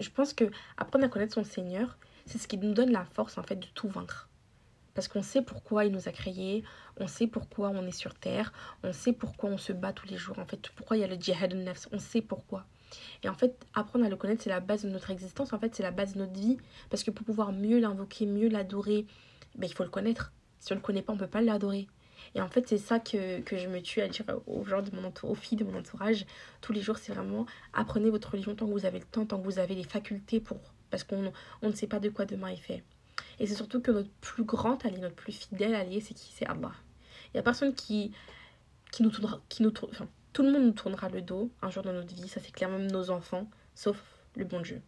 je 0.00 0.10
pense 0.10 0.32
que 0.32 0.44
apprendre 0.76 1.04
à 1.04 1.08
connaître 1.08 1.34
son 1.34 1.44
Seigneur, 1.44 1.98
c'est 2.26 2.38
ce 2.38 2.48
qui 2.48 2.58
nous 2.58 2.74
donne 2.74 2.90
la 2.90 3.04
force 3.04 3.38
en 3.38 3.42
fait 3.42 3.56
de 3.56 3.66
tout 3.74 3.88
vaincre. 3.88 4.28
Parce 4.96 5.08
qu'on 5.08 5.22
sait 5.22 5.42
pourquoi 5.42 5.84
il 5.84 5.92
nous 5.92 6.08
a 6.08 6.12
créés, 6.12 6.64
on 6.96 7.06
sait 7.06 7.26
pourquoi 7.26 7.68
on 7.68 7.86
est 7.86 7.92
sur 7.92 8.14
terre, 8.14 8.52
on 8.82 8.94
sait 8.94 9.12
pourquoi 9.12 9.50
on 9.50 9.58
se 9.58 9.74
bat 9.74 9.92
tous 9.92 10.08
les 10.08 10.16
jours. 10.16 10.38
En 10.38 10.46
fait, 10.46 10.70
pourquoi 10.74 10.96
il 10.96 11.00
y 11.00 11.04
a 11.04 11.06
le 11.06 11.16
djihad 11.16 11.54
nafs, 11.54 11.86
on 11.92 11.98
sait 11.98 12.22
pourquoi. 12.22 12.64
Et 13.22 13.28
en 13.28 13.34
fait, 13.34 13.66
apprendre 13.74 14.06
à 14.06 14.08
le 14.08 14.16
connaître, 14.16 14.42
c'est 14.42 14.50
la 14.50 14.60
base 14.60 14.84
de 14.84 14.88
notre 14.88 15.10
existence. 15.10 15.52
En 15.52 15.58
fait, 15.58 15.74
c'est 15.74 15.82
la 15.82 15.90
base 15.90 16.14
de 16.14 16.20
notre 16.20 16.32
vie. 16.32 16.56
Parce 16.88 17.02
que 17.04 17.10
pour 17.10 17.26
pouvoir 17.26 17.52
mieux 17.52 17.78
l'invoquer, 17.78 18.24
mieux 18.24 18.48
l'adorer, 18.48 19.06
ben, 19.54 19.68
il 19.68 19.74
faut 19.74 19.84
le 19.84 19.90
connaître. 19.90 20.32
Si 20.60 20.72
on 20.72 20.76
ne 20.76 20.80
le 20.80 20.84
connaît 20.84 21.02
pas, 21.02 21.12
on 21.12 21.16
ne 21.16 21.20
peut 21.20 21.26
pas 21.26 21.42
l'adorer. 21.42 21.88
Et 22.34 22.40
en 22.40 22.48
fait, 22.48 22.66
c'est 22.66 22.78
ça 22.78 22.98
que, 22.98 23.40
que, 23.40 23.58
je 23.58 23.68
me 23.68 23.82
tue 23.82 24.00
à 24.00 24.08
dire 24.08 24.24
aux 24.46 24.64
gens 24.64 24.80
de 24.80 24.90
mon 24.96 25.12
aux 25.24 25.34
filles 25.34 25.58
de 25.58 25.64
mon 25.64 25.78
entourage 25.78 26.24
tous 26.62 26.72
les 26.72 26.80
jours. 26.80 26.96
C'est 26.96 27.12
vraiment 27.12 27.44
apprenez 27.74 28.08
votre 28.08 28.30
religion 28.30 28.54
tant 28.54 28.66
que 28.66 28.72
vous 28.72 28.86
avez 28.86 28.98
le 28.98 29.04
temps, 29.04 29.26
tant 29.26 29.38
que 29.38 29.44
vous 29.44 29.58
avez 29.58 29.74
les 29.74 29.84
facultés 29.84 30.40
pour. 30.40 30.60
Parce 30.90 31.04
qu'on 31.04 31.32
on 31.60 31.68
ne 31.68 31.74
sait 31.74 31.86
pas 31.86 32.00
de 32.00 32.08
quoi 32.08 32.24
demain 32.24 32.48
est 32.48 32.56
fait. 32.56 32.82
Et 33.38 33.46
c'est 33.46 33.54
surtout 33.54 33.80
que 33.80 33.90
notre 33.90 34.10
plus 34.20 34.44
grand 34.44 34.84
allié, 34.84 34.98
notre 34.98 35.14
plus 35.14 35.32
fidèle 35.32 35.74
allié, 35.74 36.00
c'est 36.00 36.14
qui? 36.14 36.32
C'est 36.32 36.46
Allah. 36.46 36.72
Il 37.26 37.36
n'y 37.36 37.40
a 37.40 37.42
personne 37.42 37.74
qui, 37.74 38.12
qui 38.92 39.02
nous 39.02 39.10
tournera. 39.10 39.40
Qui 39.48 39.62
nous 39.62 39.72
enfin, 39.90 40.08
tout 40.32 40.42
le 40.42 40.52
monde 40.52 40.64
nous 40.64 40.72
tournera 40.72 41.08
le 41.08 41.22
dos 41.22 41.50
un 41.62 41.70
jour 41.70 41.82
dans 41.82 41.92
notre 41.92 42.14
vie, 42.14 42.28
ça 42.28 42.40
c'est 42.40 42.52
clair, 42.52 42.68
même 42.68 42.90
nos 42.90 43.10
enfants, 43.10 43.48
sauf 43.74 43.96
le 44.36 44.44
bon 44.44 44.60
Dieu. 44.60 44.82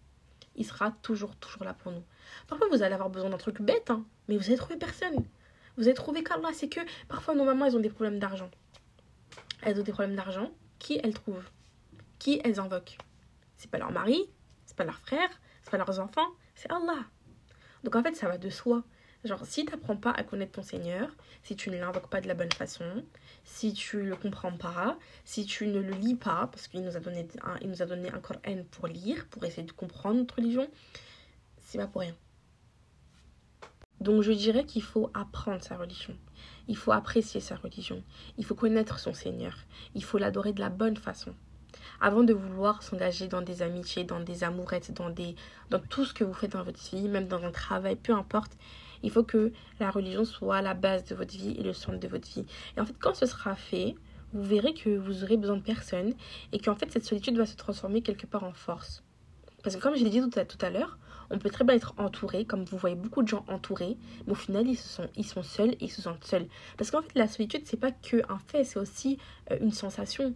Il 0.56 0.66
sera 0.66 0.90
toujours, 1.02 1.36
toujours 1.36 1.64
là 1.64 1.72
pour 1.72 1.92
nous. 1.92 2.02
Parfois, 2.48 2.66
vous 2.70 2.82
allez 2.82 2.94
avoir 2.94 3.08
besoin 3.08 3.30
d'un 3.30 3.38
truc 3.38 3.62
bête, 3.62 3.90
hein, 3.90 4.04
mais 4.28 4.36
vous 4.36 4.44
allez 4.44 4.56
trouver 4.56 4.76
personne. 4.76 5.24
Vous 5.76 5.84
allez 5.84 5.94
trouver 5.94 6.22
qu'Allah, 6.22 6.50
c'est 6.52 6.68
que 6.68 6.80
parfois 7.06 7.34
nos 7.34 7.44
mamans, 7.44 7.66
elles 7.66 7.76
ont 7.76 7.80
des 7.80 7.88
problèmes 7.88 8.18
d'argent. 8.18 8.50
Elles 9.62 9.78
ont 9.80 9.82
des 9.82 9.92
problèmes 9.92 10.16
d'argent. 10.16 10.50
Qui 10.78 11.00
elles 11.02 11.14
trouvent 11.14 11.48
Qui 12.18 12.40
elles 12.44 12.60
invoquent 12.60 12.98
C'est 13.56 13.70
pas 13.70 13.78
leur 13.78 13.92
mari, 13.92 14.28
c'est 14.66 14.76
pas 14.76 14.84
leur 14.84 14.98
frère, 14.98 15.30
c'est 15.62 15.70
pas 15.70 15.78
leurs 15.78 16.00
enfants, 16.00 16.28
c'est 16.54 16.70
Allah. 16.70 17.04
Donc 17.84 17.96
en 17.96 18.02
fait, 18.02 18.14
ça 18.14 18.28
va 18.28 18.38
de 18.38 18.50
soi. 18.50 18.84
Genre, 19.24 19.44
si 19.44 19.64
tu 19.64 19.72
n'apprends 19.72 19.96
pas 19.96 20.12
à 20.12 20.22
connaître 20.22 20.52
ton 20.52 20.62
Seigneur, 20.62 21.08
si 21.42 21.56
tu 21.56 21.70
ne 21.70 21.78
l'invoques 21.78 22.08
pas 22.08 22.20
de 22.20 22.28
la 22.28 22.34
bonne 22.34 22.52
façon, 22.52 23.04
si 23.42 23.72
tu 23.72 24.02
le 24.02 24.14
comprends 24.14 24.56
pas, 24.56 24.96
si 25.24 25.44
tu 25.44 25.66
ne 25.66 25.80
le 25.80 25.90
lis 25.90 26.14
pas, 26.14 26.48
parce 26.52 26.68
qu'il 26.68 26.82
nous 26.82 26.96
a 26.96 27.00
donné 27.00 27.26
un, 27.42 27.56
il 27.60 27.68
nous 27.68 27.82
a 27.82 27.86
donné 27.86 28.10
un 28.10 28.20
Coran 28.20 28.62
pour 28.70 28.86
lire, 28.86 29.26
pour 29.26 29.44
essayer 29.44 29.64
de 29.64 29.72
comprendre 29.72 30.18
notre 30.20 30.36
religion, 30.36 30.68
c'est 31.58 31.78
pas 31.78 31.88
pour 31.88 32.02
rien. 32.02 32.14
Donc 34.00 34.22
je 34.22 34.30
dirais 34.30 34.64
qu'il 34.64 34.82
faut 34.82 35.10
apprendre 35.14 35.62
sa 35.64 35.76
religion. 35.76 36.16
Il 36.68 36.76
faut 36.76 36.92
apprécier 36.92 37.40
sa 37.40 37.56
religion. 37.56 38.04
Il 38.36 38.44
faut 38.44 38.54
connaître 38.54 39.00
son 39.00 39.12
Seigneur. 39.12 39.56
Il 39.96 40.04
faut 40.04 40.18
l'adorer 40.18 40.52
de 40.52 40.60
la 40.60 40.70
bonne 40.70 40.96
façon 40.96 41.34
avant 42.00 42.22
de 42.22 42.32
vouloir 42.32 42.82
s'engager 42.82 43.28
dans 43.28 43.42
des 43.42 43.62
amitiés, 43.62 44.04
dans 44.04 44.20
des 44.20 44.44
amourettes, 44.44 44.92
dans, 44.92 45.10
des, 45.10 45.36
dans 45.70 45.78
tout 45.78 46.04
ce 46.04 46.14
que 46.14 46.24
vous 46.24 46.34
faites 46.34 46.52
dans 46.52 46.62
votre 46.62 46.80
vie, 46.90 47.08
même 47.08 47.28
dans 47.28 47.42
un 47.42 47.50
travail, 47.50 47.96
peu 47.96 48.12
importe, 48.12 48.52
il 49.02 49.10
faut 49.10 49.22
que 49.22 49.52
la 49.80 49.90
religion 49.90 50.24
soit 50.24 50.62
la 50.62 50.74
base 50.74 51.04
de 51.04 51.14
votre 51.14 51.32
vie 51.32 51.56
et 51.58 51.62
le 51.62 51.72
centre 51.72 51.98
de 51.98 52.08
votre 52.08 52.28
vie. 52.28 52.46
Et 52.76 52.80
en 52.80 52.86
fait, 52.86 52.96
quand 52.98 53.14
ce 53.14 53.26
sera 53.26 53.54
fait, 53.54 53.94
vous 54.32 54.42
verrez 54.42 54.74
que 54.74 54.90
vous 54.90 55.24
aurez 55.24 55.36
besoin 55.36 55.56
de 55.56 55.62
personne 55.62 56.14
et 56.52 56.58
qu'en 56.58 56.74
fait, 56.74 56.90
cette 56.90 57.04
solitude 57.04 57.36
va 57.36 57.46
se 57.46 57.56
transformer 57.56 58.02
quelque 58.02 58.26
part 58.26 58.44
en 58.44 58.52
force. 58.52 59.02
Parce 59.62 59.76
que 59.76 59.80
comme 59.80 59.96
je 59.96 60.04
l'ai 60.04 60.10
dit 60.10 60.20
tout 60.20 60.38
à, 60.38 60.44
tout 60.44 60.58
à 60.64 60.70
l'heure, 60.70 60.98
on 61.30 61.38
peut 61.38 61.50
très 61.50 61.64
bien 61.64 61.74
être 61.74 61.94
entouré, 61.98 62.44
comme 62.44 62.64
vous 62.64 62.78
voyez 62.78 62.96
beaucoup 62.96 63.22
de 63.22 63.28
gens 63.28 63.44
entourés, 63.48 63.96
mais 64.26 64.32
au 64.32 64.36
final, 64.36 64.66
ils, 64.66 64.76
sont, 64.76 65.08
ils 65.16 65.26
sont 65.26 65.42
seuls 65.42 65.72
et 65.72 65.84
ils 65.84 65.90
se 65.90 66.00
sentent 66.00 66.24
seuls. 66.24 66.46
Parce 66.76 66.90
qu'en 66.90 67.02
fait, 67.02 67.14
la 67.14 67.28
solitude, 67.28 67.62
c'est 67.64 67.76
pas 67.76 67.90
que 67.90 68.22
un 68.32 68.38
fait, 68.38 68.64
c'est 68.64 68.78
aussi 68.78 69.18
euh, 69.50 69.58
une 69.60 69.72
sensation 69.72 70.34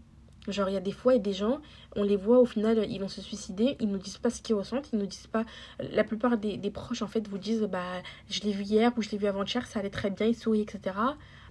Genre, 0.48 0.68
il 0.68 0.72
y 0.72 0.76
a 0.76 0.80
des 0.80 0.92
fois, 0.92 1.14
et 1.14 1.20
des 1.20 1.32
gens, 1.32 1.60
on 1.94 2.02
les 2.02 2.16
voit, 2.16 2.40
au 2.40 2.46
final, 2.46 2.84
ils 2.90 2.98
vont 2.98 3.08
se 3.08 3.20
suicider, 3.20 3.76
ils 3.78 3.88
nous 3.88 3.98
disent 3.98 4.18
pas 4.18 4.28
ce 4.28 4.42
qu'ils 4.42 4.56
ressentent, 4.56 4.92
ils 4.92 4.98
nous 4.98 5.06
disent 5.06 5.28
pas... 5.28 5.44
La 5.78 6.02
plupart 6.02 6.36
des, 6.36 6.56
des 6.56 6.70
proches, 6.70 7.02
en 7.02 7.06
fait, 7.06 7.28
vous 7.28 7.38
disent, 7.38 7.62
bah, 7.62 8.02
je 8.28 8.40
l'ai 8.40 8.52
vu 8.52 8.64
hier 8.64 8.92
ou 8.96 9.02
je 9.02 9.10
l'ai 9.10 9.18
vu 9.18 9.26
avant-hier, 9.26 9.66
ça 9.66 9.78
allait 9.78 9.90
très 9.90 10.10
bien, 10.10 10.26
il 10.26 10.34
sourit, 10.34 10.62
etc. 10.62 10.96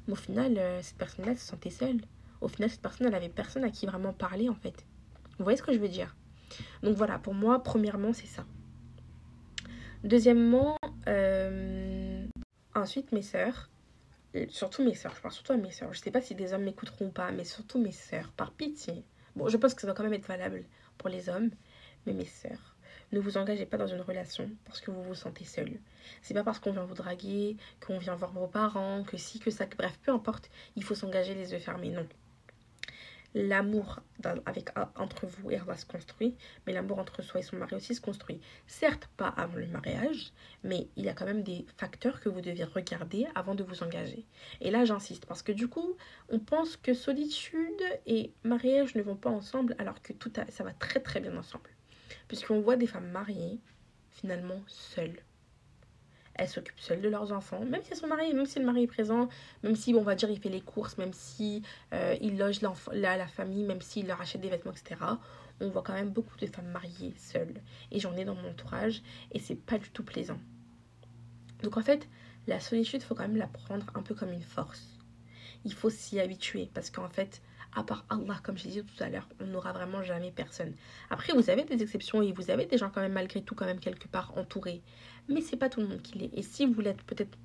Mais 0.07 0.13
au 0.13 0.17
final, 0.17 0.57
euh, 0.57 0.81
cette 0.81 0.97
personne-là 0.97 1.37
se 1.37 1.47
sentait 1.47 1.69
seule. 1.69 2.01
Au 2.41 2.49
final, 2.49 2.69
cette 2.69 2.81
personne, 2.81 3.07
elle 3.07 3.15
avait 3.15 3.29
personne 3.29 3.63
à 3.63 3.69
qui 3.69 3.85
vraiment 3.85 4.11
parler, 4.11 4.49
en 4.49 4.55
fait. 4.55 4.85
Vous 5.37 5.45
voyez 5.45 5.57
ce 5.57 5.63
que 5.63 5.73
je 5.73 5.79
veux 5.79 5.87
dire? 5.87 6.13
Donc 6.83 6.97
voilà, 6.97 7.17
pour 7.17 7.33
moi, 7.33 7.63
premièrement, 7.63 8.11
c'est 8.11 8.27
ça. 8.27 8.43
Deuxièmement, 10.03 10.77
euh, 11.07 12.25
ensuite, 12.75 13.13
mes 13.13 13.21
sœurs, 13.21 13.70
surtout 14.49 14.83
mes 14.83 14.95
sœurs, 14.95 15.15
je 15.15 15.21
parle 15.21 15.33
surtout 15.33 15.53
à 15.53 15.57
mes 15.57 15.71
sœurs. 15.71 15.93
Je 15.93 15.99
sais 15.99 16.11
pas 16.11 16.21
si 16.21 16.35
des 16.35 16.53
hommes 16.53 16.63
m'écouteront 16.63 17.07
ou 17.07 17.11
pas, 17.11 17.31
mais 17.31 17.43
surtout 17.43 17.79
mes 17.79 17.91
sœurs, 17.91 18.31
par 18.31 18.51
pitié. 18.51 19.03
Bon, 19.35 19.47
je 19.49 19.57
pense 19.57 19.73
que 19.73 19.81
ça 19.81 19.87
doit 19.87 19.95
quand 19.95 20.03
même 20.03 20.13
être 20.13 20.27
valable 20.27 20.63
pour 20.97 21.09
les 21.09 21.29
hommes, 21.29 21.51
mais 22.05 22.13
mes 22.13 22.25
sœurs, 22.25 22.75
ne 23.11 23.19
vous 23.19 23.37
engagez 23.37 23.65
pas 23.65 23.77
dans 23.77 23.87
une 23.87 24.01
relation 24.01 24.49
parce 24.65 24.81
que 24.81 24.91
vous 24.91 25.03
vous 25.03 25.15
sentez 25.15 25.45
seul. 25.45 25.79
C'est 26.21 26.33
pas 26.33 26.43
parce 26.43 26.59
qu'on 26.59 26.71
vient 26.71 26.85
vous 26.85 26.93
draguer, 26.95 27.57
qu'on 27.85 27.97
vient 27.97 28.15
voir 28.15 28.31
vos 28.31 28.47
parents, 28.47 29.03
que 29.03 29.17
si, 29.17 29.39
que 29.39 29.51
ça, 29.51 29.65
bref, 29.77 29.99
peu 30.03 30.11
importe, 30.11 30.49
il 30.75 30.83
faut 30.83 30.95
s'engager 30.95 31.33
les 31.33 31.51
yeux 31.53 31.59
fermés. 31.59 31.91
Non 31.91 32.07
l'amour 33.33 33.99
avec 34.45 34.69
entre 34.95 35.25
vous 35.25 35.51
et 35.51 35.57
Allah 35.57 35.77
se 35.77 35.85
construit, 35.85 36.35
mais 36.65 36.73
l'amour 36.73 36.99
entre 36.99 37.21
soi 37.21 37.39
et 37.39 37.43
son 37.43 37.57
mari 37.57 37.75
aussi 37.75 37.95
se 37.95 38.01
construit. 38.01 38.39
Certes, 38.67 39.09
pas 39.17 39.29
avant 39.29 39.55
le 39.55 39.67
mariage, 39.67 40.31
mais 40.63 40.87
il 40.95 41.05
y 41.05 41.09
a 41.09 41.13
quand 41.13 41.25
même 41.25 41.43
des 41.43 41.65
facteurs 41.77 42.19
que 42.19 42.29
vous 42.29 42.41
devez 42.41 42.63
regarder 42.63 43.27
avant 43.35 43.55
de 43.55 43.63
vous 43.63 43.83
engager. 43.83 44.25
Et 44.59 44.71
là, 44.71 44.85
j'insiste, 44.85 45.25
parce 45.25 45.41
que 45.41 45.51
du 45.51 45.67
coup, 45.67 45.95
on 46.29 46.39
pense 46.39 46.77
que 46.77 46.93
solitude 46.93 47.83
et 48.05 48.33
mariage 48.43 48.95
ne 48.95 49.01
vont 49.01 49.15
pas 49.15 49.29
ensemble, 49.29 49.75
alors 49.79 50.01
que 50.01 50.13
tout 50.13 50.31
ça 50.49 50.63
va 50.63 50.73
très 50.73 50.99
très 50.99 51.19
bien 51.19 51.35
ensemble. 51.37 51.69
Puisqu'on 52.27 52.61
voit 52.61 52.75
des 52.75 52.87
femmes 52.87 53.09
mariées, 53.09 53.59
finalement, 54.09 54.61
seules 54.67 55.17
elles 56.35 56.47
s'occupent 56.47 56.79
seules 56.79 57.01
de 57.01 57.09
leurs 57.09 57.31
enfants, 57.31 57.63
même 57.65 57.81
si 57.83 57.91
elles 57.91 57.97
sont 57.97 58.07
mariées, 58.07 58.33
même 58.33 58.45
si 58.45 58.59
le 58.59 58.65
mari 58.65 58.83
est 58.83 58.87
présent, 58.87 59.29
même 59.63 59.75
si, 59.75 59.93
on 59.93 60.01
va 60.01 60.15
dire, 60.15 60.29
il 60.29 60.39
fait 60.39 60.49
les 60.49 60.61
courses, 60.61 60.97
même 60.97 61.13
si 61.13 61.63
euh, 61.93 62.15
il 62.21 62.37
loge 62.37 62.61
la, 62.61 63.17
la 63.17 63.27
famille, 63.27 63.63
même 63.63 63.81
s'il 63.81 64.07
leur 64.07 64.21
achète 64.21 64.41
des 64.41 64.49
vêtements, 64.49 64.71
etc. 64.71 65.01
On 65.59 65.69
voit 65.69 65.83
quand 65.83 65.93
même 65.93 66.09
beaucoup 66.09 66.37
de 66.37 66.47
femmes 66.47 66.71
mariées 66.71 67.13
seules. 67.17 67.61
Et 67.91 67.99
j'en 67.99 68.15
ai 68.15 68.25
dans 68.25 68.35
mon 68.35 68.49
entourage, 68.49 69.01
et 69.31 69.39
c'est 69.39 69.55
pas 69.55 69.77
du 69.77 69.89
tout 69.91 70.03
plaisant. 70.03 70.39
Donc 71.63 71.77
en 71.77 71.81
fait, 71.81 72.07
la 72.47 72.59
solitude, 72.59 73.03
faut 73.03 73.15
quand 73.15 73.27
même 73.27 73.37
la 73.37 73.47
prendre 73.47 73.85
un 73.93 74.01
peu 74.01 74.15
comme 74.15 74.31
une 74.31 74.41
force. 74.41 74.99
Il 75.63 75.73
faut 75.73 75.89
s'y 75.89 76.19
habituer, 76.19 76.69
parce 76.73 76.89
qu'en 76.89 77.09
fait, 77.09 77.41
à 77.75 77.83
part 77.83 78.05
Allah, 78.09 78.39
comme 78.43 78.57
je 78.57 78.63
disais 78.63 78.81
tout 78.81 79.03
à 79.03 79.09
l'heure, 79.09 79.27
on 79.39 79.45
n'aura 79.45 79.71
vraiment 79.73 80.03
jamais 80.03 80.31
personne. 80.31 80.73
Après, 81.09 81.33
vous 81.33 81.49
avez 81.49 81.63
des 81.63 81.81
exceptions 81.81 82.21
et 82.21 82.31
vous 82.31 82.51
avez 82.51 82.65
des 82.65 82.77
gens 82.77 82.89
quand 82.89 83.01
même 83.01 83.13
malgré 83.13 83.41
tout 83.41 83.55
quand 83.55 83.65
même 83.65 83.79
quelque 83.79 84.07
part 84.07 84.33
entourés. 84.37 84.81
Mais 85.29 85.41
c'est 85.41 85.57
pas 85.57 85.69
tout 85.69 85.79
le 85.81 85.87
monde 85.87 86.01
qui 86.01 86.17
l'est. 86.17 86.31
Et 86.33 86.41
si 86.41 86.65
vous 86.65 86.81
l'êtes 86.81 87.01
peut-être 87.03 87.37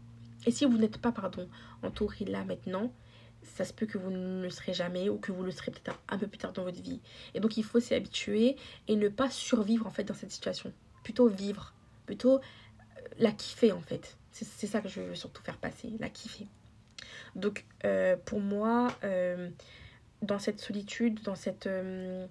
et 0.47 0.52
si 0.52 0.64
vous 0.64 0.78
n'êtes 0.78 0.99
pas 0.99 1.12
pardon 1.12 1.49
entouré 1.83 2.25
là 2.25 2.45
maintenant, 2.45 2.92
ça 3.42 3.64
se 3.64 3.73
peut 3.73 3.87
que 3.87 3.99
vous 3.99 4.11
ne 4.11 4.42
le 4.42 4.50
serez 4.50 4.75
jamais 4.75 5.09
ou 5.09 5.18
que 5.18 5.33
vous 5.33 5.42
le 5.42 5.50
serez 5.50 5.73
peut-être 5.73 6.00
un 6.09 6.18
peu 6.18 6.26
plus 6.26 6.38
tard 6.38 6.52
dans 6.52 6.62
votre 6.62 6.80
vie. 6.80 7.00
Et 7.35 7.40
donc 7.40 7.56
il 7.56 7.64
faut 7.64 7.80
s'y 7.80 7.95
habituer 7.95 8.56
et 8.88 8.97
ne 8.97 9.09
pas 9.09 9.30
survivre 9.30 9.87
en 9.87 9.90
fait 9.90 10.04
dans 10.04 10.14
cette 10.14 10.30
situation. 10.30 10.73
Plutôt 11.02 11.28
vivre, 11.28 11.75
plutôt 12.06 12.37
euh, 12.37 12.40
la 13.18 13.33
kiffer 13.33 13.73
en 13.73 13.80
fait. 13.80 14.16
C'est 14.33 14.66
ça 14.66 14.83
que 14.83 14.88
je 14.88 15.00
veux 15.00 15.14
surtout 15.14 15.42
faire 15.42 15.56
passer, 15.56 15.92
la 15.99 16.11
kiffer. 16.11 16.47
Donc 17.35 17.64
euh, 17.85 18.16
pour 18.25 18.40
moi, 18.40 18.88
euh, 19.02 19.49
dans 20.26 20.38
cette 20.38 20.61
solitude, 20.61 21.23
dans 21.23 21.37
cette... 21.37 21.66
Euh, 21.66 22.26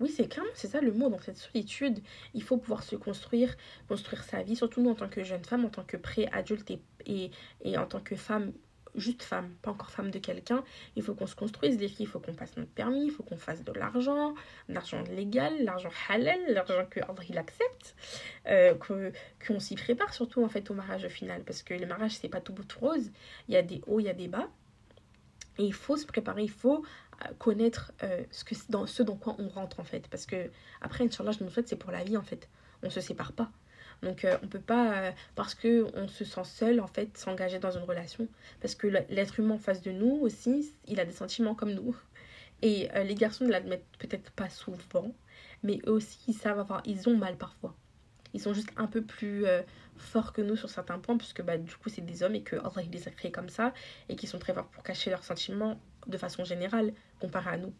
oui, 0.00 0.10
c'est 0.10 0.26
clairement, 0.26 0.50
c'est 0.54 0.68
ça 0.68 0.80
le 0.80 0.92
mot, 0.92 1.08
dans 1.08 1.20
cette 1.20 1.36
solitude, 1.36 2.00
il 2.34 2.42
faut 2.42 2.56
pouvoir 2.56 2.82
se 2.82 2.96
construire, 2.96 3.56
construire 3.88 4.24
sa 4.24 4.42
vie, 4.42 4.56
surtout 4.56 4.82
nous 4.82 4.90
en 4.90 4.94
tant 4.94 5.08
que 5.08 5.22
jeune 5.22 5.44
femme, 5.44 5.64
en 5.64 5.68
tant 5.68 5.84
que 5.84 5.96
pré-adulte 5.96 6.68
et, 7.06 7.30
et, 7.64 7.78
en 7.78 7.86
tant 7.86 8.00
que 8.00 8.16
femme, 8.16 8.52
juste 8.96 9.22
femme, 9.22 9.50
pas 9.62 9.70
encore 9.70 9.90
femme 9.90 10.10
de 10.10 10.18
quelqu'un, 10.18 10.64
il 10.96 11.02
faut 11.02 11.14
qu'on 11.14 11.28
se 11.28 11.36
construise 11.36 11.76
des 11.76 11.86
filles, 11.86 12.06
il 12.06 12.08
faut 12.08 12.18
qu'on 12.18 12.34
passe 12.34 12.56
notre 12.56 12.72
permis, 12.72 13.04
il 13.04 13.10
faut 13.12 13.22
qu'on 13.22 13.36
fasse 13.36 13.62
de 13.62 13.72
l'argent, 13.72 14.34
l'argent 14.68 15.02
légal, 15.02 15.52
l'argent 15.62 15.90
halal, 16.08 16.40
l'argent 16.48 16.86
que 16.90 17.00
il 17.28 17.38
accepte, 17.38 17.94
euh, 18.48 18.74
qu'on 19.46 19.60
s'y 19.60 19.76
prépare 19.76 20.12
surtout 20.12 20.42
en 20.42 20.48
fait 20.48 20.70
au 20.70 20.74
mariage 20.74 21.06
final, 21.06 21.44
parce 21.44 21.62
que 21.62 21.74
le 21.74 21.86
mariage 21.86 22.16
c'est 22.16 22.28
pas 22.28 22.40
tout 22.40 22.52
beau 22.52 22.64
tout 22.64 22.80
rose, 22.80 23.12
il 23.48 23.54
y 23.54 23.56
a 23.56 23.62
des 23.62 23.80
hauts, 23.86 24.00
il 24.00 24.06
y 24.06 24.10
a 24.10 24.14
des 24.14 24.28
bas, 24.28 24.48
et 25.58 25.64
il 25.64 25.72
faut 25.72 25.96
se 25.96 26.06
préparer, 26.06 26.42
il 26.42 26.50
faut 26.50 26.84
connaître 27.38 27.92
euh, 28.02 28.22
ce, 28.30 28.44
que, 28.44 28.54
dans, 28.68 28.86
ce 28.86 29.02
dans 29.02 29.16
quoi 29.16 29.36
on 29.38 29.48
rentre 29.48 29.80
en 29.80 29.84
fait. 29.84 30.08
Parce 30.08 30.26
que 30.26 30.50
après, 30.80 31.04
Inch'Allah, 31.04 31.32
je 31.32 31.44
nous 31.44 31.50
souhaite, 31.50 31.68
c'est 31.68 31.76
pour 31.76 31.90
la 31.90 32.04
vie 32.04 32.16
en 32.16 32.22
fait. 32.22 32.48
On 32.82 32.90
se 32.90 33.00
sépare 33.00 33.32
pas. 33.32 33.50
Donc 34.02 34.24
euh, 34.24 34.36
on 34.42 34.48
peut 34.48 34.60
pas, 34.60 34.94
euh, 34.94 35.10
parce 35.34 35.54
que 35.54 35.86
on 35.94 36.08
se 36.08 36.24
sent 36.24 36.44
seul 36.44 36.80
en 36.80 36.86
fait, 36.86 37.16
s'engager 37.16 37.58
dans 37.58 37.70
une 37.70 37.84
relation. 37.84 38.28
Parce 38.60 38.74
que 38.74 38.86
l'être 38.86 39.40
humain 39.40 39.54
en 39.54 39.58
face 39.58 39.82
de 39.82 39.92
nous 39.92 40.18
aussi, 40.20 40.74
il 40.86 41.00
a 41.00 41.04
des 41.04 41.12
sentiments 41.12 41.54
comme 41.54 41.72
nous. 41.72 41.96
Et 42.62 42.88
les 43.04 43.14
garçons 43.14 43.44
ne 43.44 43.50
l'admettent 43.50 43.84
peut-être 43.98 44.30
pas 44.30 44.48
souvent, 44.48 45.12
mais 45.62 45.80
eux 45.86 45.90
aussi, 45.92 46.18
ils 46.28 46.34
savent 46.34 46.58
avoir, 46.58 46.80
ils 46.86 47.10
ont 47.10 47.16
mal 47.16 47.36
parfois. 47.36 47.74
Ils 48.32 48.40
sont 48.40 48.54
juste 48.54 48.70
un 48.78 48.86
peu 48.86 49.02
plus 49.02 49.44
forts 49.98 50.32
que 50.32 50.40
nous 50.40 50.56
sur 50.56 50.70
certains 50.70 50.98
points, 50.98 51.18
puisque 51.18 51.42
bah, 51.42 51.58
du 51.58 51.74
coup, 51.76 51.90
c'est 51.90 52.00
des 52.00 52.22
hommes 52.22 52.34
et 52.34 52.42
que 52.42 52.56
Allah, 52.56 52.82
il 52.82 52.90
les 52.90 53.06
a 53.06 53.10
créés 53.10 53.32
comme 53.32 53.50
ça, 53.50 53.74
et 54.08 54.16
qui 54.16 54.26
sont 54.26 54.38
très 54.38 54.54
forts 54.54 54.68
pour 54.68 54.82
cacher 54.82 55.10
leurs 55.10 55.24
sentiments 55.24 55.78
de 56.06 56.16
façon 56.16 56.44
générale 56.44 56.92
comparé 57.20 57.50
à 57.50 57.56
nous. 57.58 57.72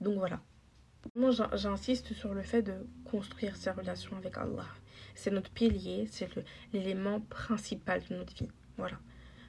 Donc 0.00 0.18
voilà. 0.18 0.40
Moi, 1.16 1.30
j'insiste 1.54 2.12
sur 2.14 2.32
le 2.32 2.42
fait 2.42 2.62
de 2.62 2.74
construire 3.04 3.56
sa 3.56 3.72
relation 3.72 4.16
avec 4.16 4.38
Allah. 4.38 4.66
C'est 5.14 5.30
notre 5.30 5.50
pilier, 5.50 6.06
c'est 6.10 6.28
l'élément 6.72 7.20
principal 7.20 8.02
de 8.08 8.14
notre 8.16 8.34
vie. 8.34 8.48
Voilà. 8.76 8.98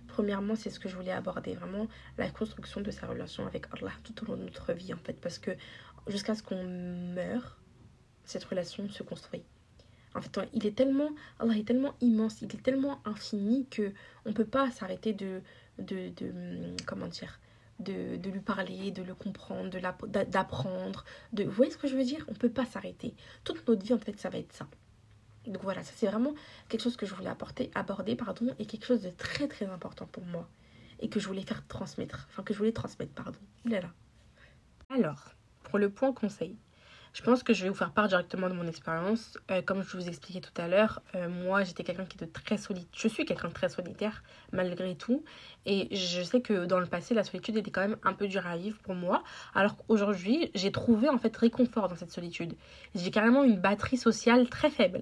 Premièrement, 0.07 0.55
c'est 0.55 0.69
ce 0.69 0.79
que 0.79 0.89
je 0.89 0.95
voulais 0.95 1.12
aborder, 1.12 1.53
vraiment 1.53 1.88
la 2.17 2.29
construction 2.29 2.81
de 2.81 2.91
sa 2.91 3.07
relation 3.07 3.45
avec 3.47 3.65
Allah 3.73 3.91
tout 4.03 4.23
au 4.23 4.27
long 4.27 4.38
de 4.38 4.43
notre 4.43 4.73
vie 4.73 4.93
en 4.93 4.97
fait, 4.97 5.13
parce 5.13 5.39
que 5.39 5.51
jusqu'à 6.07 6.35
ce 6.35 6.43
qu'on 6.43 6.63
meure, 6.63 7.57
cette 8.25 8.43
relation 8.43 8.88
se 8.89 9.03
construit. 9.03 9.43
En 10.15 10.21
fait, 10.21 10.39
il 10.53 10.65
est 10.67 10.75
tellement, 10.75 11.09
Allah 11.39 11.57
est 11.57 11.67
tellement 11.67 11.95
immense, 12.01 12.41
il 12.41 12.53
est 12.53 12.62
tellement 12.62 13.01
infini 13.05 13.65
que 13.67 13.91
on 14.25 14.33
peut 14.33 14.45
pas 14.45 14.69
s'arrêter 14.69 15.13
de, 15.13 15.41
de, 15.79 16.09
de, 16.09 16.31
comment 16.85 17.07
dire, 17.07 17.39
de, 17.80 18.18
de, 18.18 18.30
lui 18.30 18.39
parler, 18.39 18.92
de 18.92 19.03
le 19.03 19.15
comprendre, 19.15 19.70
d'apprendre. 20.27 21.06
De, 21.34 21.44
vous 21.44 21.51
voyez 21.51 21.72
ce 21.72 21.77
que 21.77 21.88
je 21.88 21.96
veux 21.96 22.03
dire? 22.03 22.25
On 22.27 22.32
ne 22.32 22.38
peut 22.38 22.50
pas 22.50 22.65
s'arrêter. 22.65 23.15
Toute 23.44 23.68
notre 23.68 23.84
vie, 23.84 23.94
en 23.94 24.00
fait, 24.00 24.20
ça 24.20 24.30
va 24.30 24.38
être 24.38 24.53
ça. 24.53 24.68
Donc 25.46 25.62
voilà, 25.63 25.84
ça 25.84 25.92
c'est 25.96 26.08
vraiment 26.08 26.34
quelque 26.70 26.82
chose 26.82 26.96
que 26.96 27.06
je 27.06 27.13
voulais 27.13 27.30
apporter, 27.30 27.70
aborder, 27.75 28.15
pardon, 28.15 28.56
et 28.60 28.65
quelque 28.65 28.86
chose 28.86 29.01
de 29.01 29.10
très 29.10 29.48
très 29.48 29.65
important 29.65 30.06
pour 30.06 30.25
moi. 30.25 30.48
Et 31.00 31.10
que 31.10 31.20
je 31.20 31.27
voulais 31.27 31.42
faire 31.42 31.65
transmettre. 31.68 32.27
Enfin, 32.30 32.44
que 32.44 32.53
je 32.53 32.60
voulais 32.60 32.72
transmettre, 32.72 33.12
pardon. 33.13 33.39
Là. 33.65 33.92
Alors, 34.89 35.34
pour 35.63 35.80
le 35.80 35.89
point 35.89 36.13
conseil. 36.13 36.56
Je 37.13 37.22
pense 37.22 37.43
que 37.43 37.53
je 37.53 37.62
vais 37.62 37.70
vous 37.70 37.75
faire 37.75 37.91
part 37.91 38.08
directement 38.08 38.50
de 38.50 38.55
mon 38.55 38.65
expérience. 38.65 39.38
Euh, 39.51 39.62
comme 39.62 39.84
je 39.84 39.96
vous 39.96 40.08
expliquais 40.08 40.41
tout 40.41 40.60
à 40.60 40.67
l'heure, 40.67 41.00
euh, 41.13 41.29
moi 41.29 41.63
j'étais 41.63 41.84
quelqu'un 41.84 42.05
qui 42.05 42.17
était 42.17 42.25
très 42.25 42.58
solitaire. 42.58 42.89
Je 42.91 43.08
suis 43.08 43.24
quelqu'un 43.24 43.50
de 43.50 43.53
très 43.53 43.70
solitaire 43.70 44.24
malgré 44.51 44.96
tout. 44.96 45.24
Et 45.67 45.96
je 45.96 46.24
sais 46.24 46.41
que 46.41 46.65
dans 46.65 46.79
le 46.79 46.88
passé, 46.88 47.13
la 47.13 47.24
solitude 47.24 47.55
était 47.55 47.70
quand 47.70 47.82
même 47.82 47.98
un 48.03 48.13
peu 48.13 48.27
dure 48.27 48.48
à 48.48 48.58
vivre 48.58 48.79
pour 48.79 48.96
moi. 48.96 49.24
Alors 49.53 49.77
qu'aujourd'hui, 49.77 50.50
j'ai 50.55 50.72
trouvé 50.72 51.08
en 51.08 51.20
fait 51.20 51.38
réconfort 51.38 51.88
dans 51.88 51.96
cette 51.96 52.12
solitude. 52.12 52.55
J'ai 52.96 53.12
carrément 53.12 53.43
une 53.43 53.60
batterie 53.60 53.98
sociale 53.98 54.50
très 54.50 54.72
faible. 54.72 55.01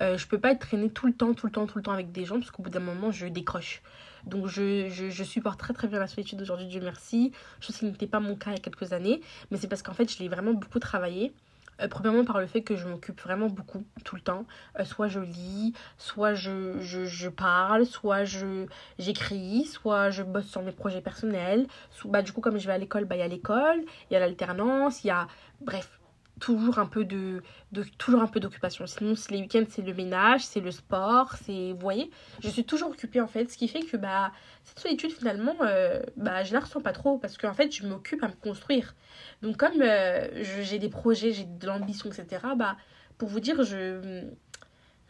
Euh, 0.00 0.18
je 0.18 0.26
peux 0.26 0.40
pas 0.40 0.50
être 0.50 0.66
traînée 0.66 0.90
tout 0.90 1.06
le 1.06 1.14
temps, 1.14 1.34
tout 1.34 1.46
le 1.46 1.52
temps, 1.52 1.68
tout 1.68 1.78
le 1.78 1.84
temps 1.84 1.92
avec 1.92 2.10
des 2.10 2.24
gens 2.24 2.40
parce 2.40 2.50
qu'au 2.50 2.64
bout 2.64 2.70
d'un 2.70 2.80
moment, 2.80 3.12
je 3.12 3.28
décroche. 3.28 3.80
Donc 4.26 4.48
je, 4.48 4.88
je, 4.88 5.10
je, 5.10 5.24
supporte 5.24 5.60
très 5.60 5.74
très 5.74 5.86
bien 5.86 6.00
la 6.00 6.06
solitude 6.06 6.40
aujourd'hui, 6.40 6.66
Dieu 6.66 6.80
merci. 6.80 7.30
Chose 7.60 7.76
qui 7.76 7.84
n'était 7.84 8.06
pas 8.06 8.20
mon 8.20 8.34
cas 8.34 8.50
il 8.50 8.54
y 8.54 8.56
a 8.56 8.60
quelques 8.60 8.92
années. 8.92 9.20
Mais 9.50 9.58
c'est 9.58 9.68
parce 9.68 9.82
qu'en 9.82 9.94
fait, 9.94 10.10
je 10.10 10.18
l'ai 10.18 10.28
vraiment 10.28 10.54
beaucoup 10.54 10.78
travaillé. 10.78 11.32
Euh, 11.80 11.88
premièrement 11.88 12.24
par 12.24 12.40
le 12.40 12.46
fait 12.46 12.62
que 12.62 12.76
je 12.76 12.86
m'occupe 12.86 13.20
vraiment 13.20 13.48
beaucoup 13.48 13.84
tout 14.04 14.16
le 14.16 14.22
temps. 14.22 14.46
Euh, 14.78 14.84
soit 14.84 15.08
je 15.08 15.20
lis, 15.20 15.74
soit 15.98 16.34
je, 16.34 16.80
je, 16.80 17.04
je 17.04 17.28
parle, 17.28 17.86
soit 17.86 18.24
je 18.24 18.66
j'écris, 18.98 19.64
soit 19.64 20.10
je 20.10 20.22
bosse 20.22 20.46
sur 20.46 20.62
mes 20.62 20.72
projets 20.72 21.00
personnels. 21.00 21.66
bah, 22.04 22.22
du 22.22 22.32
coup 22.32 22.40
comme 22.40 22.58
je 22.58 22.66
vais 22.66 22.74
à 22.74 22.78
l'école, 22.78 23.04
bah, 23.04 23.16
il 23.16 23.20
y 23.20 23.22
a 23.22 23.28
l'école, 23.28 23.82
il 24.10 24.14
y 24.14 24.16
a 24.16 24.20
l'alternance, 24.20 25.04
il 25.04 25.08
y 25.08 25.10
a... 25.10 25.26
Bref, 25.60 26.00
toujours 26.40 26.78
un 26.78 26.86
peu 26.86 27.04
de, 27.04 27.42
de 27.72 27.84
toujours 27.98 28.20
un 28.20 28.26
peu 28.26 28.40
d'occupation. 28.40 28.86
Sinon 28.86 29.14
les 29.30 29.40
week-ends 29.40 29.64
c'est 29.68 29.82
le 29.82 29.94
ménage 29.94 30.44
c'est 30.44 30.60
le 30.60 30.70
sport 30.70 31.34
c'est 31.42 31.72
vous 31.72 31.78
voyez. 31.78 32.10
Je 32.42 32.48
suis 32.48 32.64
toujours 32.64 32.90
occupée 32.90 33.20
en 33.20 33.26
fait. 33.26 33.50
Ce 33.50 33.56
qui 33.56 33.68
fait 33.68 33.82
que 33.82 33.96
bah 33.96 34.32
cette 34.64 34.80
solitude 34.80 35.12
finalement 35.12 35.54
euh, 35.62 36.02
bah 36.16 36.42
je 36.44 36.52
la 36.52 36.60
ressens 36.60 36.80
pas 36.80 36.92
trop 36.92 37.18
parce 37.18 37.38
qu'en 37.38 37.54
fait 37.54 37.74
je 37.74 37.86
m'occupe 37.86 38.22
à 38.22 38.28
me 38.28 38.34
construire. 38.34 38.94
Donc 39.42 39.56
comme 39.56 39.80
euh, 39.80 40.28
j'ai 40.42 40.78
des 40.78 40.88
projets 40.88 41.32
j'ai 41.32 41.44
de 41.44 41.66
l'ambition 41.66 42.10
etc 42.10 42.42
bah 42.56 42.76
pour 43.18 43.28
vous 43.28 43.40
dire 43.40 43.62
je 43.62 44.24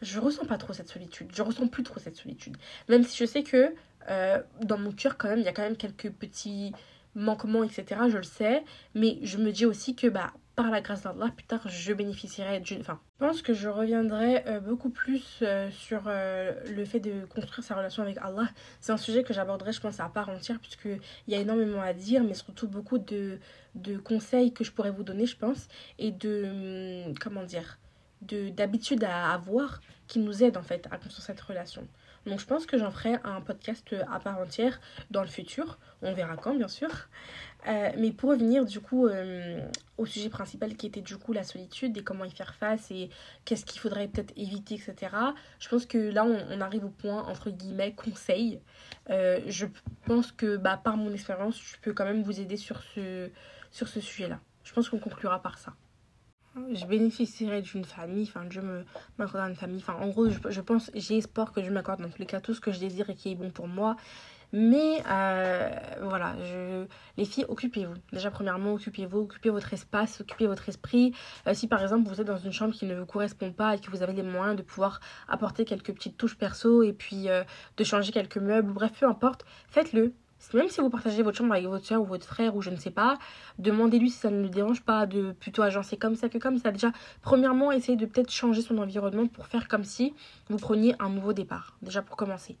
je 0.01 0.19
ressens 0.19 0.45
pas 0.45 0.57
trop 0.57 0.73
cette 0.73 0.89
solitude. 0.89 1.31
Je 1.33 1.41
ressens 1.41 1.67
plus 1.67 1.83
trop 1.83 1.99
cette 1.99 2.17
solitude. 2.17 2.57
Même 2.89 3.03
si 3.03 3.17
je 3.17 3.25
sais 3.25 3.43
que 3.43 3.73
euh, 4.09 4.39
dans 4.61 4.77
mon 4.77 4.91
cœur 4.91 5.17
quand 5.17 5.29
même 5.29 5.39
il 5.39 5.45
y 5.45 5.47
a 5.47 5.53
quand 5.53 5.63
même 5.63 5.77
quelques 5.77 6.11
petits 6.11 6.73
manquements, 7.15 7.63
etc. 7.63 8.01
Je 8.09 8.17
le 8.17 8.23
sais. 8.23 8.63
Mais 8.93 9.17
je 9.23 9.37
me 9.37 9.51
dis 9.51 9.65
aussi 9.65 9.95
que 9.95 10.07
bah, 10.07 10.31
par 10.55 10.71
la 10.71 10.81
grâce 10.81 11.03
d'Allah, 11.03 11.29
plus 11.35 11.45
tard, 11.45 11.67
je 11.67 11.93
bénéficierai 11.93 12.61
d'une... 12.61 12.79
Enfin, 12.79 12.99
je 13.19 13.25
pense 13.25 13.41
que 13.41 13.53
je 13.53 13.67
reviendrai 13.67 14.43
euh, 14.47 14.59
beaucoup 14.59 14.89
plus 14.89 15.39
euh, 15.41 15.69
sur 15.71 16.03
euh, 16.07 16.53
le 16.73 16.85
fait 16.85 16.99
de 16.99 17.25
construire 17.25 17.63
sa 17.63 17.75
relation 17.75 18.03
avec 18.03 18.17
Allah. 18.19 18.47
C'est 18.79 18.93
un 18.93 18.97
sujet 18.97 19.23
que 19.23 19.33
j'aborderai, 19.33 19.73
je 19.73 19.81
pense, 19.81 19.99
à 19.99 20.07
part 20.07 20.29
entière, 20.29 20.59
puisqu'il 20.59 20.99
y 21.27 21.35
a 21.35 21.39
énormément 21.39 21.81
à 21.81 21.93
dire, 21.93 22.23
mais 22.23 22.33
surtout 22.33 22.67
beaucoup 22.67 22.97
de, 22.97 23.39
de 23.75 23.97
conseils 23.97 24.53
que 24.53 24.63
je 24.63 24.71
pourrais 24.71 24.91
vous 24.91 25.03
donner, 25.03 25.25
je 25.25 25.37
pense, 25.37 25.67
et 25.99 26.11
de... 26.11 27.05
Hum, 27.07 27.13
comment 27.19 27.43
dire 27.43 27.79
d'habitude 28.21 29.03
à 29.03 29.33
avoir 29.33 29.81
qui 30.07 30.17
nous 30.17 30.41
aident, 30.41 30.57
en 30.57 30.63
fait, 30.63 30.87
à 30.89 30.97
construire 30.97 31.23
cette 31.23 31.41
relation. 31.41 31.87
Donc 32.25 32.39
je 32.39 32.45
pense 32.45 32.65
que 32.65 32.77
j'en 32.77 32.89
ferai 32.89 33.17
un 33.23 33.39
podcast 33.41 33.95
à 34.11 34.19
part 34.19 34.39
entière 34.39 34.79
dans 35.11 35.21
le 35.21 35.27
futur. 35.27 35.77
On 36.01 36.11
verra 36.13 36.35
quand, 36.37 36.55
bien 36.55 36.67
sûr. 36.67 36.89
Euh, 37.67 37.89
mais 37.97 38.11
pour 38.11 38.29
revenir 38.29 38.63
du 38.65 38.79
coup 38.79 39.07
euh, 39.07 39.59
au 39.97 40.05
sujet 40.05 40.29
principal 40.29 40.75
qui 40.75 40.85
était 40.85 41.01
du 41.01 41.17
coup 41.17 41.33
la 41.33 41.43
solitude 41.43 41.97
et 41.97 42.03
comment 42.03 42.23
y 42.23 42.29
faire 42.29 42.53
face 42.53 42.91
et 42.91 43.09
qu'est-ce 43.43 43.65
qu'il 43.65 43.79
faudrait 43.79 44.07
peut-être 44.07 44.33
éviter, 44.37 44.75
etc. 44.75 45.15
Je 45.59 45.69
pense 45.69 45.87
que 45.87 45.97
là 45.97 46.25
on, 46.25 46.61
arrive 46.61 46.85
au 46.85 46.89
point 46.89 47.23
entre 47.23 47.49
guillemets 47.49 47.93
conseil. 47.93 48.59
Euh, 49.09 49.39
je 49.47 49.65
pense 50.05 50.31
que 50.31 50.57
bah, 50.57 50.77
par 50.77 50.95
mon 50.97 51.11
expérience 51.11 51.59
je 51.59 51.77
peux 51.81 51.93
quand 51.93 52.05
même 52.05 52.21
vous 52.21 52.39
aider 52.39 52.57
sur 52.57 52.83
ce, 52.93 53.29
sur 53.71 53.87
ce 53.87 53.99
sujet-là. 53.99 54.39
Je 54.63 54.71
pense 54.73 54.89
qu'on 54.89 54.99
conclura 54.99 55.41
par 55.41 55.57
ça. 55.57 55.73
Je 56.71 56.85
bénéficierai 56.85 57.61
d'une 57.61 57.83
famille, 57.83 58.23
enfin 58.23 58.45
Dieu 58.45 58.61
m'accordera 59.17 59.49
une 59.49 59.55
famille. 59.55 59.83
En 59.87 60.07
gros 60.07 60.29
je, 60.29 60.61
pense, 60.61 60.89
j'ai 60.93 61.17
espoir 61.17 61.51
que 61.51 61.61
je 61.63 61.69
m'accorde 61.69 62.01
dans 62.01 62.09
tous 62.09 62.19
les 62.19 62.25
cas 62.25 62.39
tout 62.39 62.53
ce 62.53 62.61
que 62.61 62.71
je 62.71 62.79
désire 62.79 63.09
et 63.09 63.15
qui 63.15 63.31
est 63.31 63.35
bon 63.35 63.49
pour 63.49 63.67
moi. 63.67 63.97
Mais 64.57 65.03
euh, 65.11 65.69
voilà, 66.01 66.33
je... 66.45 66.85
les 67.17 67.25
filles, 67.25 67.45
occupez-vous. 67.49 67.95
Déjà, 68.13 68.31
premièrement, 68.31 68.75
occupez-vous, 68.75 69.19
occupez 69.19 69.49
votre 69.49 69.73
espace, 69.73 70.21
occupez 70.21 70.47
votre 70.47 70.69
esprit. 70.69 71.13
Euh, 71.45 71.53
si 71.53 71.67
par 71.67 71.81
exemple 71.81 72.07
vous 72.07 72.21
êtes 72.21 72.27
dans 72.27 72.37
une 72.37 72.53
chambre 72.53 72.73
qui 72.73 72.85
ne 72.85 72.95
vous 72.95 73.05
correspond 73.05 73.51
pas 73.51 73.75
et 73.75 73.79
que 73.79 73.91
vous 73.91 74.01
avez 74.01 74.13
les 74.13 74.23
moyens 74.23 74.55
de 74.55 74.61
pouvoir 74.61 75.01
apporter 75.27 75.65
quelques 75.65 75.93
petites 75.93 76.15
touches 76.15 76.37
perso 76.37 76.83
et 76.83 76.93
puis 76.93 77.27
euh, 77.27 77.43
de 77.75 77.83
changer 77.83 78.13
quelques 78.13 78.37
meubles, 78.37 78.71
bref, 78.71 78.93
peu 78.97 79.05
importe, 79.07 79.43
faites-le. 79.67 80.13
Même 80.53 80.69
si 80.69 80.79
vous 80.79 80.89
partagez 80.89 81.21
votre 81.21 81.37
chambre 81.37 81.51
avec 81.51 81.65
votre 81.65 81.85
soeur 81.85 82.01
ou 82.01 82.05
votre 82.05 82.25
frère 82.25 82.55
ou 82.55 82.61
je 82.61 82.69
ne 82.69 82.77
sais 82.77 82.91
pas, 82.91 83.17
demandez-lui 83.59 84.09
si 84.09 84.19
ça 84.19 84.29
ne 84.29 84.41
le 84.41 84.47
dérange 84.47 84.83
pas 84.83 85.05
de 85.05 85.33
plutôt 85.33 85.63
agencer 85.63 85.97
comme 85.97 86.15
ça 86.15 86.29
que 86.29 86.37
comme 86.37 86.59
ça. 86.59 86.71
Déjà, 86.71 86.93
premièrement, 87.21 87.73
essayez 87.73 87.97
de 87.97 88.05
peut-être 88.05 88.31
changer 88.31 88.61
son 88.61 88.77
environnement 88.77 89.27
pour 89.27 89.47
faire 89.47 89.67
comme 89.67 89.83
si 89.83 90.13
vous 90.49 90.57
preniez 90.57 90.95
un 90.99 91.09
nouveau 91.09 91.33
départ. 91.33 91.75
Déjà 91.81 92.01
pour 92.01 92.15
commencer 92.15 92.57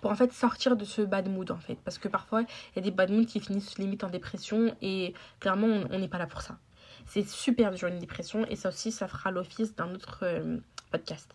pour 0.00 0.10
en 0.10 0.14
fait 0.14 0.32
sortir 0.32 0.76
de 0.76 0.84
ce 0.84 1.02
bad 1.02 1.28
mood 1.28 1.50
en 1.50 1.58
fait. 1.58 1.78
Parce 1.84 1.98
que 1.98 2.08
parfois, 2.08 2.42
il 2.42 2.76
y 2.76 2.78
a 2.78 2.82
des 2.82 2.90
bad 2.90 3.10
moods 3.10 3.26
qui 3.26 3.40
finissent 3.40 3.78
limite 3.78 4.04
en 4.04 4.10
dépression 4.10 4.74
et 4.82 5.14
clairement, 5.40 5.84
on 5.90 5.98
n'est 5.98 6.08
pas 6.08 6.18
là 6.18 6.26
pour 6.26 6.42
ça. 6.42 6.58
C'est 7.06 7.26
super 7.26 7.72
dur 7.72 7.88
une 7.88 7.98
dépression 7.98 8.46
et 8.46 8.56
ça 8.56 8.68
aussi, 8.68 8.92
ça 8.92 9.08
fera 9.08 9.30
l'office 9.30 9.74
d'un 9.74 9.94
autre 9.94 10.20
euh, 10.22 10.58
podcast. 10.90 11.34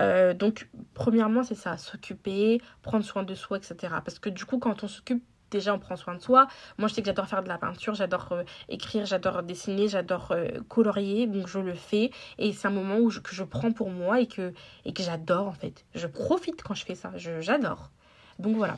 Euh, 0.00 0.34
donc, 0.34 0.68
premièrement, 0.94 1.42
c'est 1.42 1.54
ça, 1.54 1.76
s'occuper, 1.76 2.60
prendre 2.82 3.04
soin 3.04 3.22
de 3.22 3.34
soi, 3.34 3.58
etc. 3.58 3.94
Parce 4.04 4.18
que 4.18 4.28
du 4.28 4.44
coup, 4.44 4.58
quand 4.58 4.82
on 4.84 4.88
s'occupe 4.88 5.24
déjà 5.58 5.74
on 5.74 5.78
prend 5.78 5.96
soin 5.96 6.14
de 6.14 6.20
soi. 6.20 6.46
Moi 6.78 6.88
je 6.88 6.94
sais 6.94 7.02
que 7.02 7.06
j'adore 7.06 7.26
faire 7.26 7.42
de 7.42 7.48
la 7.48 7.58
peinture, 7.58 7.94
j'adore 7.94 8.28
euh, 8.32 8.42
écrire, 8.68 9.06
j'adore 9.06 9.42
dessiner, 9.42 9.88
j'adore 9.88 10.32
euh, 10.32 10.48
colorier, 10.68 11.26
donc 11.26 11.46
je 11.48 11.58
le 11.58 11.74
fais 11.74 12.10
et 12.38 12.52
c'est 12.52 12.68
un 12.68 12.70
moment 12.70 12.96
où 12.96 13.10
que 13.10 13.34
je 13.34 13.44
prends 13.44 13.72
pour 13.72 13.90
moi 13.90 14.20
et 14.20 14.26
que, 14.26 14.52
et 14.84 14.92
que 14.92 15.02
j'adore 15.02 15.48
en 15.48 15.52
fait. 15.52 15.84
Je 15.94 16.06
profite 16.06 16.62
quand 16.62 16.74
je 16.74 16.84
fais 16.84 16.94
ça, 16.94 17.12
j'adore. 17.16 17.90
Donc 18.38 18.56
voilà. 18.56 18.76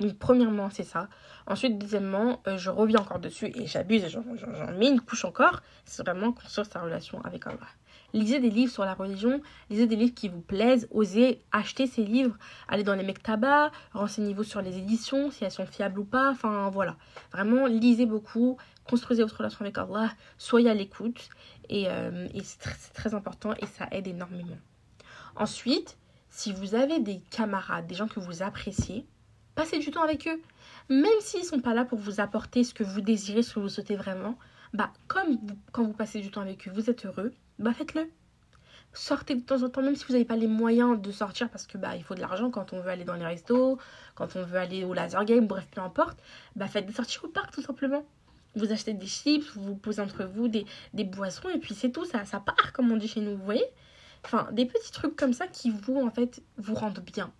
Donc 0.00 0.18
premièrement 0.18 0.70
c'est 0.70 0.84
ça. 0.84 1.08
Ensuite 1.46 1.78
deuxièmement 1.78 2.40
euh, 2.46 2.58
je 2.58 2.70
reviens 2.70 3.00
encore 3.00 3.18
dessus 3.18 3.50
et 3.54 3.66
j'abuse, 3.66 4.06
j'en 4.08 4.72
mets 4.72 4.88
une 4.88 5.00
couche 5.00 5.24
encore. 5.24 5.62
C'est 5.84 6.02
vraiment 6.02 6.32
construire 6.32 6.66
sa 6.66 6.80
relation 6.80 7.20
avec 7.22 7.46
Allah 7.46 7.68
lisez 8.14 8.40
des 8.40 8.48
livres 8.48 8.72
sur 8.72 8.84
la 8.84 8.94
religion, 8.94 9.42
lisez 9.68 9.86
des 9.86 9.96
livres 9.96 10.14
qui 10.14 10.28
vous 10.28 10.40
plaisent, 10.40 10.88
osez 10.90 11.42
acheter 11.52 11.86
ces 11.86 12.04
livres, 12.04 12.36
allez 12.68 12.84
dans 12.84 12.94
les 12.94 13.02
mektabas, 13.02 13.70
renseignez-vous 13.92 14.44
sur 14.44 14.62
les 14.62 14.78
éditions, 14.78 15.30
si 15.30 15.44
elles 15.44 15.50
sont 15.50 15.66
fiables 15.66 15.98
ou 15.98 16.04
pas, 16.04 16.30
enfin 16.30 16.70
voilà. 16.70 16.96
Vraiment, 17.32 17.66
lisez 17.66 18.06
beaucoup, 18.06 18.56
construisez 18.88 19.22
votre 19.22 19.36
relation 19.36 19.60
avec 19.60 19.76
Allah, 19.76 20.10
soyez 20.38 20.70
à 20.70 20.74
l'écoute, 20.74 21.28
et, 21.68 21.88
euh, 21.88 22.28
c'est 22.42 22.60
très, 22.60 22.74
très 22.94 23.14
important 23.14 23.52
et 23.60 23.66
ça 23.66 23.88
aide 23.90 24.06
énormément. 24.06 24.56
Ensuite, 25.36 25.98
si 26.30 26.52
vous 26.52 26.74
avez 26.74 27.00
des 27.00 27.20
camarades, 27.30 27.86
des 27.86 27.94
gens 27.94 28.08
que 28.08 28.20
vous 28.20 28.42
appréciez, 28.42 29.06
passez 29.54 29.78
du 29.78 29.90
temps 29.90 30.02
avec 30.02 30.26
eux. 30.28 30.40
Même 30.88 31.20
s'ils 31.20 31.40
ne 31.40 31.46
sont 31.46 31.60
pas 31.60 31.74
là 31.74 31.84
pour 31.84 31.98
vous 31.98 32.20
apporter 32.20 32.64
ce 32.64 32.74
que 32.74 32.84
vous 32.84 33.00
désirez, 33.00 33.42
ce 33.42 33.54
que 33.54 33.60
vous 33.60 33.68
souhaitez 33.68 33.96
vraiment, 33.96 34.38
bah 34.72 34.92
comme 35.06 35.38
quand 35.72 35.84
vous 35.84 35.92
passez 35.92 36.20
du 36.20 36.30
temps 36.30 36.40
avec 36.40 36.66
eux, 36.68 36.72
vous 36.72 36.90
êtes 36.90 37.06
heureux, 37.06 37.32
bah 37.58 37.72
faites-le. 37.72 38.10
Sortez 38.92 39.34
de 39.34 39.40
temps 39.40 39.62
en 39.62 39.68
temps, 39.68 39.82
même 39.82 39.96
si 39.96 40.04
vous 40.04 40.12
n'avez 40.12 40.24
pas 40.24 40.36
les 40.36 40.46
moyens 40.46 41.00
de 41.00 41.10
sortir 41.10 41.50
parce 41.50 41.66
que 41.66 41.78
bah 41.78 41.96
il 41.96 42.04
faut 42.04 42.14
de 42.14 42.20
l'argent 42.20 42.50
quand 42.50 42.72
on 42.72 42.80
veut 42.80 42.90
aller 42.90 43.04
dans 43.04 43.14
les 43.14 43.24
restos, 43.24 43.78
quand 44.14 44.36
on 44.36 44.44
veut 44.44 44.58
aller 44.58 44.84
au 44.84 44.94
laser 44.94 45.24
game, 45.24 45.46
bref, 45.46 45.66
peu 45.70 45.80
importe, 45.80 46.18
bah 46.54 46.68
faites 46.68 46.86
des 46.86 46.92
sorties 46.92 47.18
au 47.22 47.28
parc 47.28 47.52
tout 47.52 47.62
simplement. 47.62 48.04
Vous 48.54 48.70
achetez 48.70 48.92
des 48.92 49.06
chips, 49.06 49.50
vous 49.56 49.74
posez 49.74 50.00
entre 50.00 50.24
vous 50.24 50.46
des, 50.46 50.64
des 50.92 51.02
boissons 51.02 51.48
et 51.48 51.58
puis 51.58 51.74
c'est 51.74 51.90
tout, 51.90 52.04
ça, 52.04 52.24
ça 52.24 52.38
part 52.38 52.72
comme 52.72 52.92
on 52.92 52.96
dit 52.96 53.08
chez 53.08 53.20
nous, 53.20 53.36
vous 53.36 53.44
voyez? 53.44 53.66
Enfin, 54.24 54.48
des 54.52 54.64
petits 54.64 54.92
trucs 54.92 55.16
comme 55.16 55.32
ça 55.32 55.46
qui 55.46 55.70
vous, 55.70 56.00
en 56.00 56.10
fait, 56.10 56.42
vous 56.56 56.74
rendent 56.74 57.00
bien, 57.00 57.30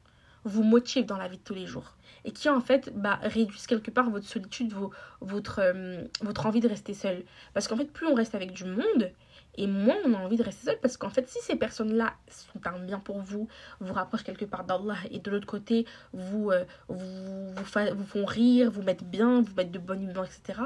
vous 0.44 0.62
motivent 0.62 1.06
dans 1.06 1.16
la 1.16 1.28
vie 1.28 1.38
de 1.38 1.42
tous 1.42 1.54
les 1.54 1.66
jours 1.66 1.96
et 2.24 2.32
qui 2.32 2.48
en 2.48 2.60
fait 2.60 2.92
bah, 2.94 3.18
réduisent 3.22 3.66
quelque 3.66 3.90
part 3.90 4.10
votre 4.10 4.26
solitude, 4.26 4.74
votre, 5.20 5.60
euh, 5.60 6.04
votre 6.22 6.46
envie 6.46 6.60
de 6.60 6.68
rester 6.68 6.94
seul. 6.94 7.24
Parce 7.52 7.68
qu'en 7.68 7.76
fait, 7.76 7.90
plus 7.90 8.06
on 8.06 8.14
reste 8.14 8.34
avec 8.34 8.52
du 8.52 8.64
monde, 8.64 9.12
et 9.56 9.66
moins 9.66 9.96
on 10.04 10.14
a 10.14 10.18
envie 10.18 10.36
de 10.36 10.42
rester 10.42 10.66
seul 10.66 10.78
parce 10.80 10.96
qu'en 10.96 11.10
fait, 11.10 11.28
si 11.28 11.38
ces 11.42 11.56
personnes-là 11.56 12.14
sont 12.28 12.60
un 12.66 12.78
bien 12.78 12.98
pour 12.98 13.20
vous, 13.20 13.48
vous 13.80 13.92
rapprochent 13.92 14.24
quelque 14.24 14.44
part 14.44 14.64
d'Allah 14.64 14.96
et 15.10 15.18
de 15.18 15.30
l'autre 15.30 15.46
côté, 15.46 15.86
vous, 16.12 16.50
euh, 16.50 16.64
vous, 16.88 17.54
vous, 17.54 18.04
font 18.04 18.24
rire, 18.24 18.70
vous 18.70 18.82
mettent 18.82 19.04
bien, 19.04 19.42
vous 19.42 19.54
mettent 19.54 19.72
de 19.72 19.78
bonne 19.78 20.02
humeur, 20.02 20.24
etc., 20.24 20.60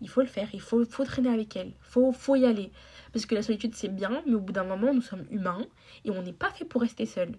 il 0.00 0.08
faut 0.08 0.20
le 0.20 0.28
faire, 0.28 0.48
il 0.52 0.60
faut, 0.60 0.84
faut 0.84 1.04
traîner 1.04 1.28
avec 1.28 1.56
elle, 1.56 1.68
il 1.68 1.74
faut, 1.80 2.12
faut 2.12 2.36
y 2.36 2.44
aller. 2.44 2.70
Parce 3.12 3.26
que 3.26 3.34
la 3.34 3.42
solitude, 3.42 3.74
c'est 3.74 3.88
bien, 3.88 4.22
mais 4.26 4.34
au 4.34 4.40
bout 4.40 4.52
d'un 4.52 4.64
moment, 4.64 4.94
nous 4.94 5.02
sommes 5.02 5.26
humains 5.30 5.66
et 6.04 6.10
on 6.10 6.22
n'est 6.22 6.32
pas 6.32 6.50
fait 6.50 6.64
pour 6.64 6.82
rester 6.82 7.06
seul. 7.06 7.32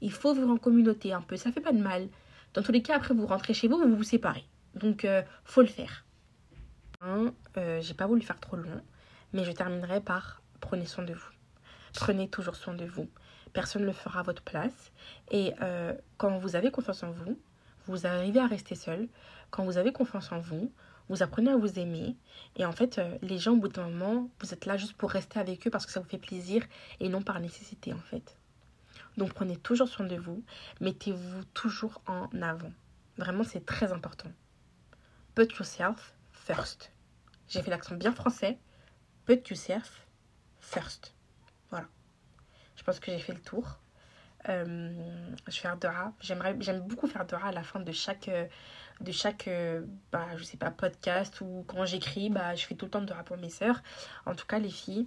Il 0.00 0.12
faut 0.12 0.32
vivre 0.34 0.50
en 0.50 0.56
communauté 0.56 1.12
un 1.12 1.22
peu, 1.22 1.36
ça 1.36 1.50
fait 1.50 1.60
pas 1.60 1.72
de 1.72 1.82
mal. 1.82 2.08
Dans 2.52 2.62
tous 2.62 2.70
les 2.70 2.82
cas, 2.82 2.96
après, 2.96 3.14
vous 3.14 3.26
rentrez 3.26 3.52
chez 3.52 3.66
vous, 3.66 3.78
vous 3.78 3.96
vous 3.96 4.04
séparez. 4.04 4.44
Donc, 4.74 5.04
euh, 5.04 5.22
faut 5.44 5.60
le 5.60 5.66
faire. 5.66 6.04
Hein, 7.00 7.32
euh, 7.56 7.80
J'ai 7.80 7.94
pas 7.94 8.06
voulu 8.06 8.22
faire 8.22 8.38
trop 8.38 8.56
long. 8.56 8.80
Mais 9.34 9.44
je 9.44 9.52
terminerai 9.52 10.00
par 10.00 10.40
prenez 10.60 10.86
soin 10.86 11.04
de 11.04 11.12
vous. 11.12 11.30
Prenez 11.92 12.28
toujours 12.28 12.56
soin 12.56 12.72
de 12.72 12.86
vous. 12.86 13.10
Personne 13.52 13.82
ne 13.82 13.86
le 13.86 13.92
fera 13.92 14.20
à 14.20 14.22
votre 14.22 14.42
place. 14.42 14.92
Et 15.30 15.52
euh, 15.60 15.92
quand 16.16 16.38
vous 16.38 16.56
avez 16.56 16.70
confiance 16.70 17.02
en 17.02 17.10
vous, 17.10 17.38
vous 17.86 18.06
arrivez 18.06 18.40
à 18.40 18.46
rester 18.46 18.74
seul. 18.74 19.08
Quand 19.50 19.64
vous 19.64 19.76
avez 19.76 19.92
confiance 19.92 20.32
en 20.32 20.38
vous, 20.40 20.72
vous 21.08 21.22
apprenez 21.22 21.50
à 21.50 21.56
vous 21.56 21.78
aimer. 21.78 22.16
Et 22.56 22.64
en 22.64 22.72
fait, 22.72 22.98
euh, 22.98 23.18
les 23.22 23.38
gens, 23.38 23.52
au 23.52 23.56
bout 23.56 23.68
d'un 23.68 23.88
moment, 23.88 24.30
vous 24.40 24.54
êtes 24.54 24.66
là 24.66 24.76
juste 24.76 24.94
pour 24.94 25.10
rester 25.10 25.38
avec 25.38 25.66
eux 25.66 25.70
parce 25.70 25.84
que 25.84 25.92
ça 25.92 26.00
vous 26.00 26.08
fait 26.08 26.18
plaisir 26.18 26.64
et 27.00 27.08
non 27.08 27.22
par 27.22 27.38
nécessité, 27.40 27.92
en 27.92 27.98
fait. 27.98 28.36
Donc 29.16 29.32
prenez 29.34 29.56
toujours 29.56 29.88
soin 29.88 30.06
de 30.06 30.16
vous. 30.16 30.42
Mettez-vous 30.80 31.44
toujours 31.52 32.02
en 32.06 32.28
avant. 32.42 32.72
Vraiment, 33.16 33.44
c'est 33.44 33.64
très 33.64 33.92
important. 33.92 34.30
Put 35.34 35.52
yourself 35.58 36.14
first. 36.32 36.92
J'ai 37.48 37.62
fait 37.62 37.70
l'accent 37.70 37.94
bien 37.94 38.12
français, 38.12 38.58
put 39.26 39.48
yourself 39.48 40.06
first. 40.60 41.14
Voilà. 41.70 41.86
Je 42.76 42.82
pense 42.82 43.00
que 43.00 43.12
j'ai 43.12 43.18
fait 43.18 43.32
le 43.32 43.40
tour. 43.40 43.78
Euh, 44.48 44.92
je 45.46 45.56
vais 45.56 45.60
faire 45.60 45.76
dora. 45.76 46.12
J'aimerais, 46.20 46.56
j'aime 46.60 46.80
beaucoup 46.80 47.06
faire 47.06 47.26
dora 47.26 47.48
à 47.48 47.52
la 47.52 47.62
fin 47.62 47.80
de 47.80 47.92
chaque, 47.92 48.30
de 49.00 49.12
chaque, 49.12 49.48
bah, 50.12 50.26
je 50.36 50.44
sais 50.44 50.58
pas, 50.58 50.70
podcast 50.70 51.40
ou 51.40 51.64
quand 51.66 51.84
j'écris, 51.86 52.28
bah, 52.28 52.54
je 52.54 52.66
fais 52.66 52.74
tout 52.74 52.84
le 52.86 52.90
temps 52.90 53.00
dora 53.00 53.24
pour 53.24 53.38
mes 53.38 53.50
sœurs. 53.50 53.82
En 54.26 54.34
tout 54.34 54.46
cas, 54.46 54.58
les 54.58 54.70
filles, 54.70 55.06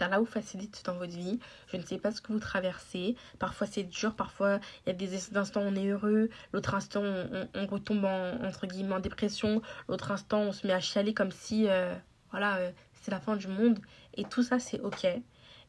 là 0.00 0.18
vous 0.18 0.26
facilite 0.26 0.82
dans 0.84 0.94
votre 0.94 1.12
vie. 1.12 1.38
Je 1.68 1.76
ne 1.76 1.82
sais 1.82 1.98
pas 1.98 2.10
ce 2.10 2.20
que 2.20 2.32
vous 2.32 2.40
traversez. 2.40 3.16
Parfois 3.38 3.66
c'est 3.66 3.84
dur, 3.84 4.14
parfois 4.14 4.60
il 4.86 4.90
y 4.90 4.90
a 4.90 4.94
des 4.94 5.36
instants 5.36 5.62
où 5.62 5.64
on 5.64 5.76
est 5.76 5.86
heureux, 5.86 6.30
l'autre 6.52 6.74
instant 6.74 7.02
on, 7.02 7.66
retombe 7.66 8.04
en, 8.04 8.44
entre 8.44 8.66
guillemets 8.66 8.94
en 8.94 9.00
dépression, 9.00 9.62
l'autre 9.88 10.10
instant 10.10 10.40
on 10.40 10.52
se 10.52 10.66
met 10.66 10.72
à 10.72 10.80
chialer 10.80 11.14
comme 11.14 11.32
si 11.32 11.68
euh, 11.68 11.94
voilà, 12.30 12.56
euh, 12.56 12.72
c'est 13.04 13.10
la 13.10 13.20
fin 13.20 13.36
du 13.36 13.48
monde. 13.48 13.78
Et 14.14 14.24
tout 14.24 14.42
ça, 14.42 14.58
c'est 14.58 14.80
ok. 14.80 15.06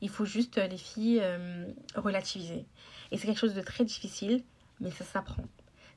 Il 0.02 0.10
faut 0.10 0.26
juste, 0.26 0.58
euh, 0.58 0.68
les 0.68 0.78
filles, 0.78 1.20
euh, 1.22 1.66
relativiser. 1.96 2.66
Et 3.12 3.18
c'est 3.18 3.28
quelque 3.28 3.40
chose 3.40 3.54
de 3.54 3.62
très 3.62 3.84
difficile, 3.84 4.44
mais 4.80 4.90
ça 4.90 5.04
s'apprend. 5.04 5.44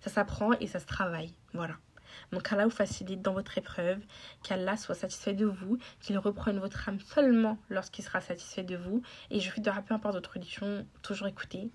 Ça 0.01 0.11
s'apprend 0.11 0.53
et 0.55 0.67
ça 0.67 0.81
se 0.81 0.87
travaille. 0.87 1.35
Voilà. 1.55 1.75
Donc 2.33 2.53
Allah 2.53 2.65
vous 2.65 2.71
facilite 2.71 3.23
dans 3.23 3.35
votre 3.35 3.57
épreuve, 3.57 4.01
qu'Allah 4.43 4.77
soit 4.77 4.95
satisfait 4.95 5.35
de 5.35 5.47
vous, 5.47 5.79
qu'il 6.01 6.19
reprenne 6.19 6.59
votre 6.59 6.89
âme 6.89 6.99
seulement 7.01 7.59
lorsqu'il 7.69 8.05
sera 8.05 8.21
satisfait 8.21 8.65
de 8.65 8.77
vous. 8.77 9.03
Et 9.31 9.39
je 9.39 9.51
fais 9.51 9.61
de 9.61 9.71
peu 9.71 9.95
importe 9.95 10.15
votre 10.15 10.33
religion, 10.33 10.87
toujours 11.03 11.29
écouter. 11.29 11.71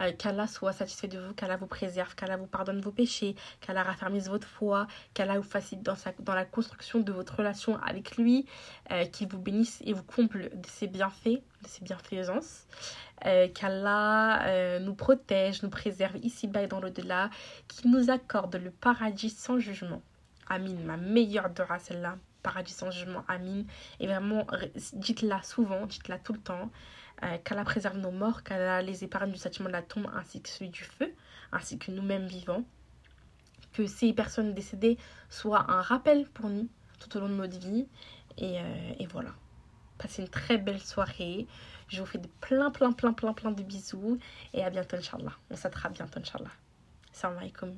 Euh, 0.00 0.12
qu'Allah 0.12 0.46
soit 0.46 0.72
satisfait 0.72 1.08
de 1.08 1.18
vous, 1.18 1.34
qu'Allah 1.34 1.56
vous 1.56 1.66
préserve, 1.66 2.14
qu'Allah 2.14 2.36
vous 2.36 2.46
pardonne 2.46 2.80
vos 2.80 2.90
péchés, 2.90 3.34
qu'Allah 3.60 3.82
raffermisse 3.82 4.28
votre 4.28 4.46
foi, 4.46 4.86
qu'Allah 5.14 5.38
vous 5.38 5.48
facilite 5.48 5.84
dans, 5.84 5.96
dans 6.20 6.34
la 6.34 6.44
construction 6.44 7.00
de 7.00 7.12
votre 7.12 7.36
relation 7.36 7.76
avec 7.82 8.16
lui, 8.16 8.46
euh, 8.90 9.04
qu'il 9.06 9.28
vous 9.28 9.38
bénisse 9.38 9.82
et 9.84 9.92
vous 9.92 10.02
comble 10.02 10.50
de 10.50 10.66
ses 10.66 10.86
bienfaits, 10.86 11.42
de 11.62 11.68
ses 11.68 11.84
bienfaisances, 11.84 12.66
euh, 13.26 13.48
qu'Allah 13.48 14.78
nous 14.80 14.94
protège, 14.94 15.62
nous 15.62 15.70
préserve 15.70 16.16
ici-bas 16.22 16.62
et 16.62 16.66
dans 16.66 16.80
l'au-delà, 16.80 17.30
qu'il 17.68 17.90
nous 17.90 18.10
accorde 18.10 18.56
le 18.56 18.70
paradis 18.70 19.30
sans 19.30 19.58
jugement. 19.58 20.02
Amin, 20.48 20.74
ma 20.84 20.96
meilleure 20.96 21.50
dora 21.50 21.78
celle-là, 21.78 22.18
paradis 22.42 22.72
sans 22.72 22.90
jugement, 22.90 23.24
amin. 23.28 23.64
Et 23.98 24.06
vraiment, 24.06 24.46
dites-la 24.92 25.42
souvent, 25.42 25.86
dites-la 25.86 26.18
tout 26.18 26.34
le 26.34 26.40
temps. 26.40 26.70
Euh, 27.22 27.38
qu'Allah 27.44 27.64
préserve 27.64 27.96
nos 27.98 28.10
morts, 28.10 28.42
qu'Allah 28.42 28.82
les 28.82 29.04
épargne 29.04 29.30
du 29.30 29.38
châtiment 29.38 29.68
de 29.68 29.72
la 29.72 29.82
tombe 29.82 30.10
ainsi 30.14 30.42
que 30.42 30.48
celui 30.48 30.70
du 30.70 30.82
feu, 30.82 31.14
ainsi 31.52 31.78
que 31.78 31.90
nous-mêmes 31.90 32.26
vivants. 32.26 32.64
Que 33.72 33.86
ces 33.86 34.12
personnes 34.12 34.54
décédées 34.54 34.98
soient 35.30 35.70
un 35.70 35.80
rappel 35.80 36.28
pour 36.28 36.48
nous 36.48 36.68
tout 37.00 37.16
au 37.16 37.20
long 37.20 37.28
de 37.28 37.34
notre 37.34 37.58
vie. 37.58 37.86
Et, 38.38 38.58
euh, 38.60 38.92
et 38.98 39.06
voilà. 39.06 39.30
Passez 39.98 40.22
une 40.22 40.28
très 40.28 40.58
belle 40.58 40.80
soirée. 40.80 41.46
Je 41.88 42.00
vous 42.00 42.06
fais 42.06 42.18
de 42.18 42.28
plein, 42.40 42.70
plein, 42.70 42.92
plein, 42.92 43.12
plein, 43.12 43.32
plein 43.32 43.52
de 43.52 43.62
bisous. 43.62 44.18
Et 44.52 44.64
à 44.64 44.70
bientôt, 44.70 44.96
Inch'Allah. 44.96 45.32
On 45.50 45.56
s'attrape 45.56 45.94
bientôt, 45.94 46.18
Inch'Allah. 46.18 46.50
Salam 47.12 47.38
alaikum. 47.38 47.74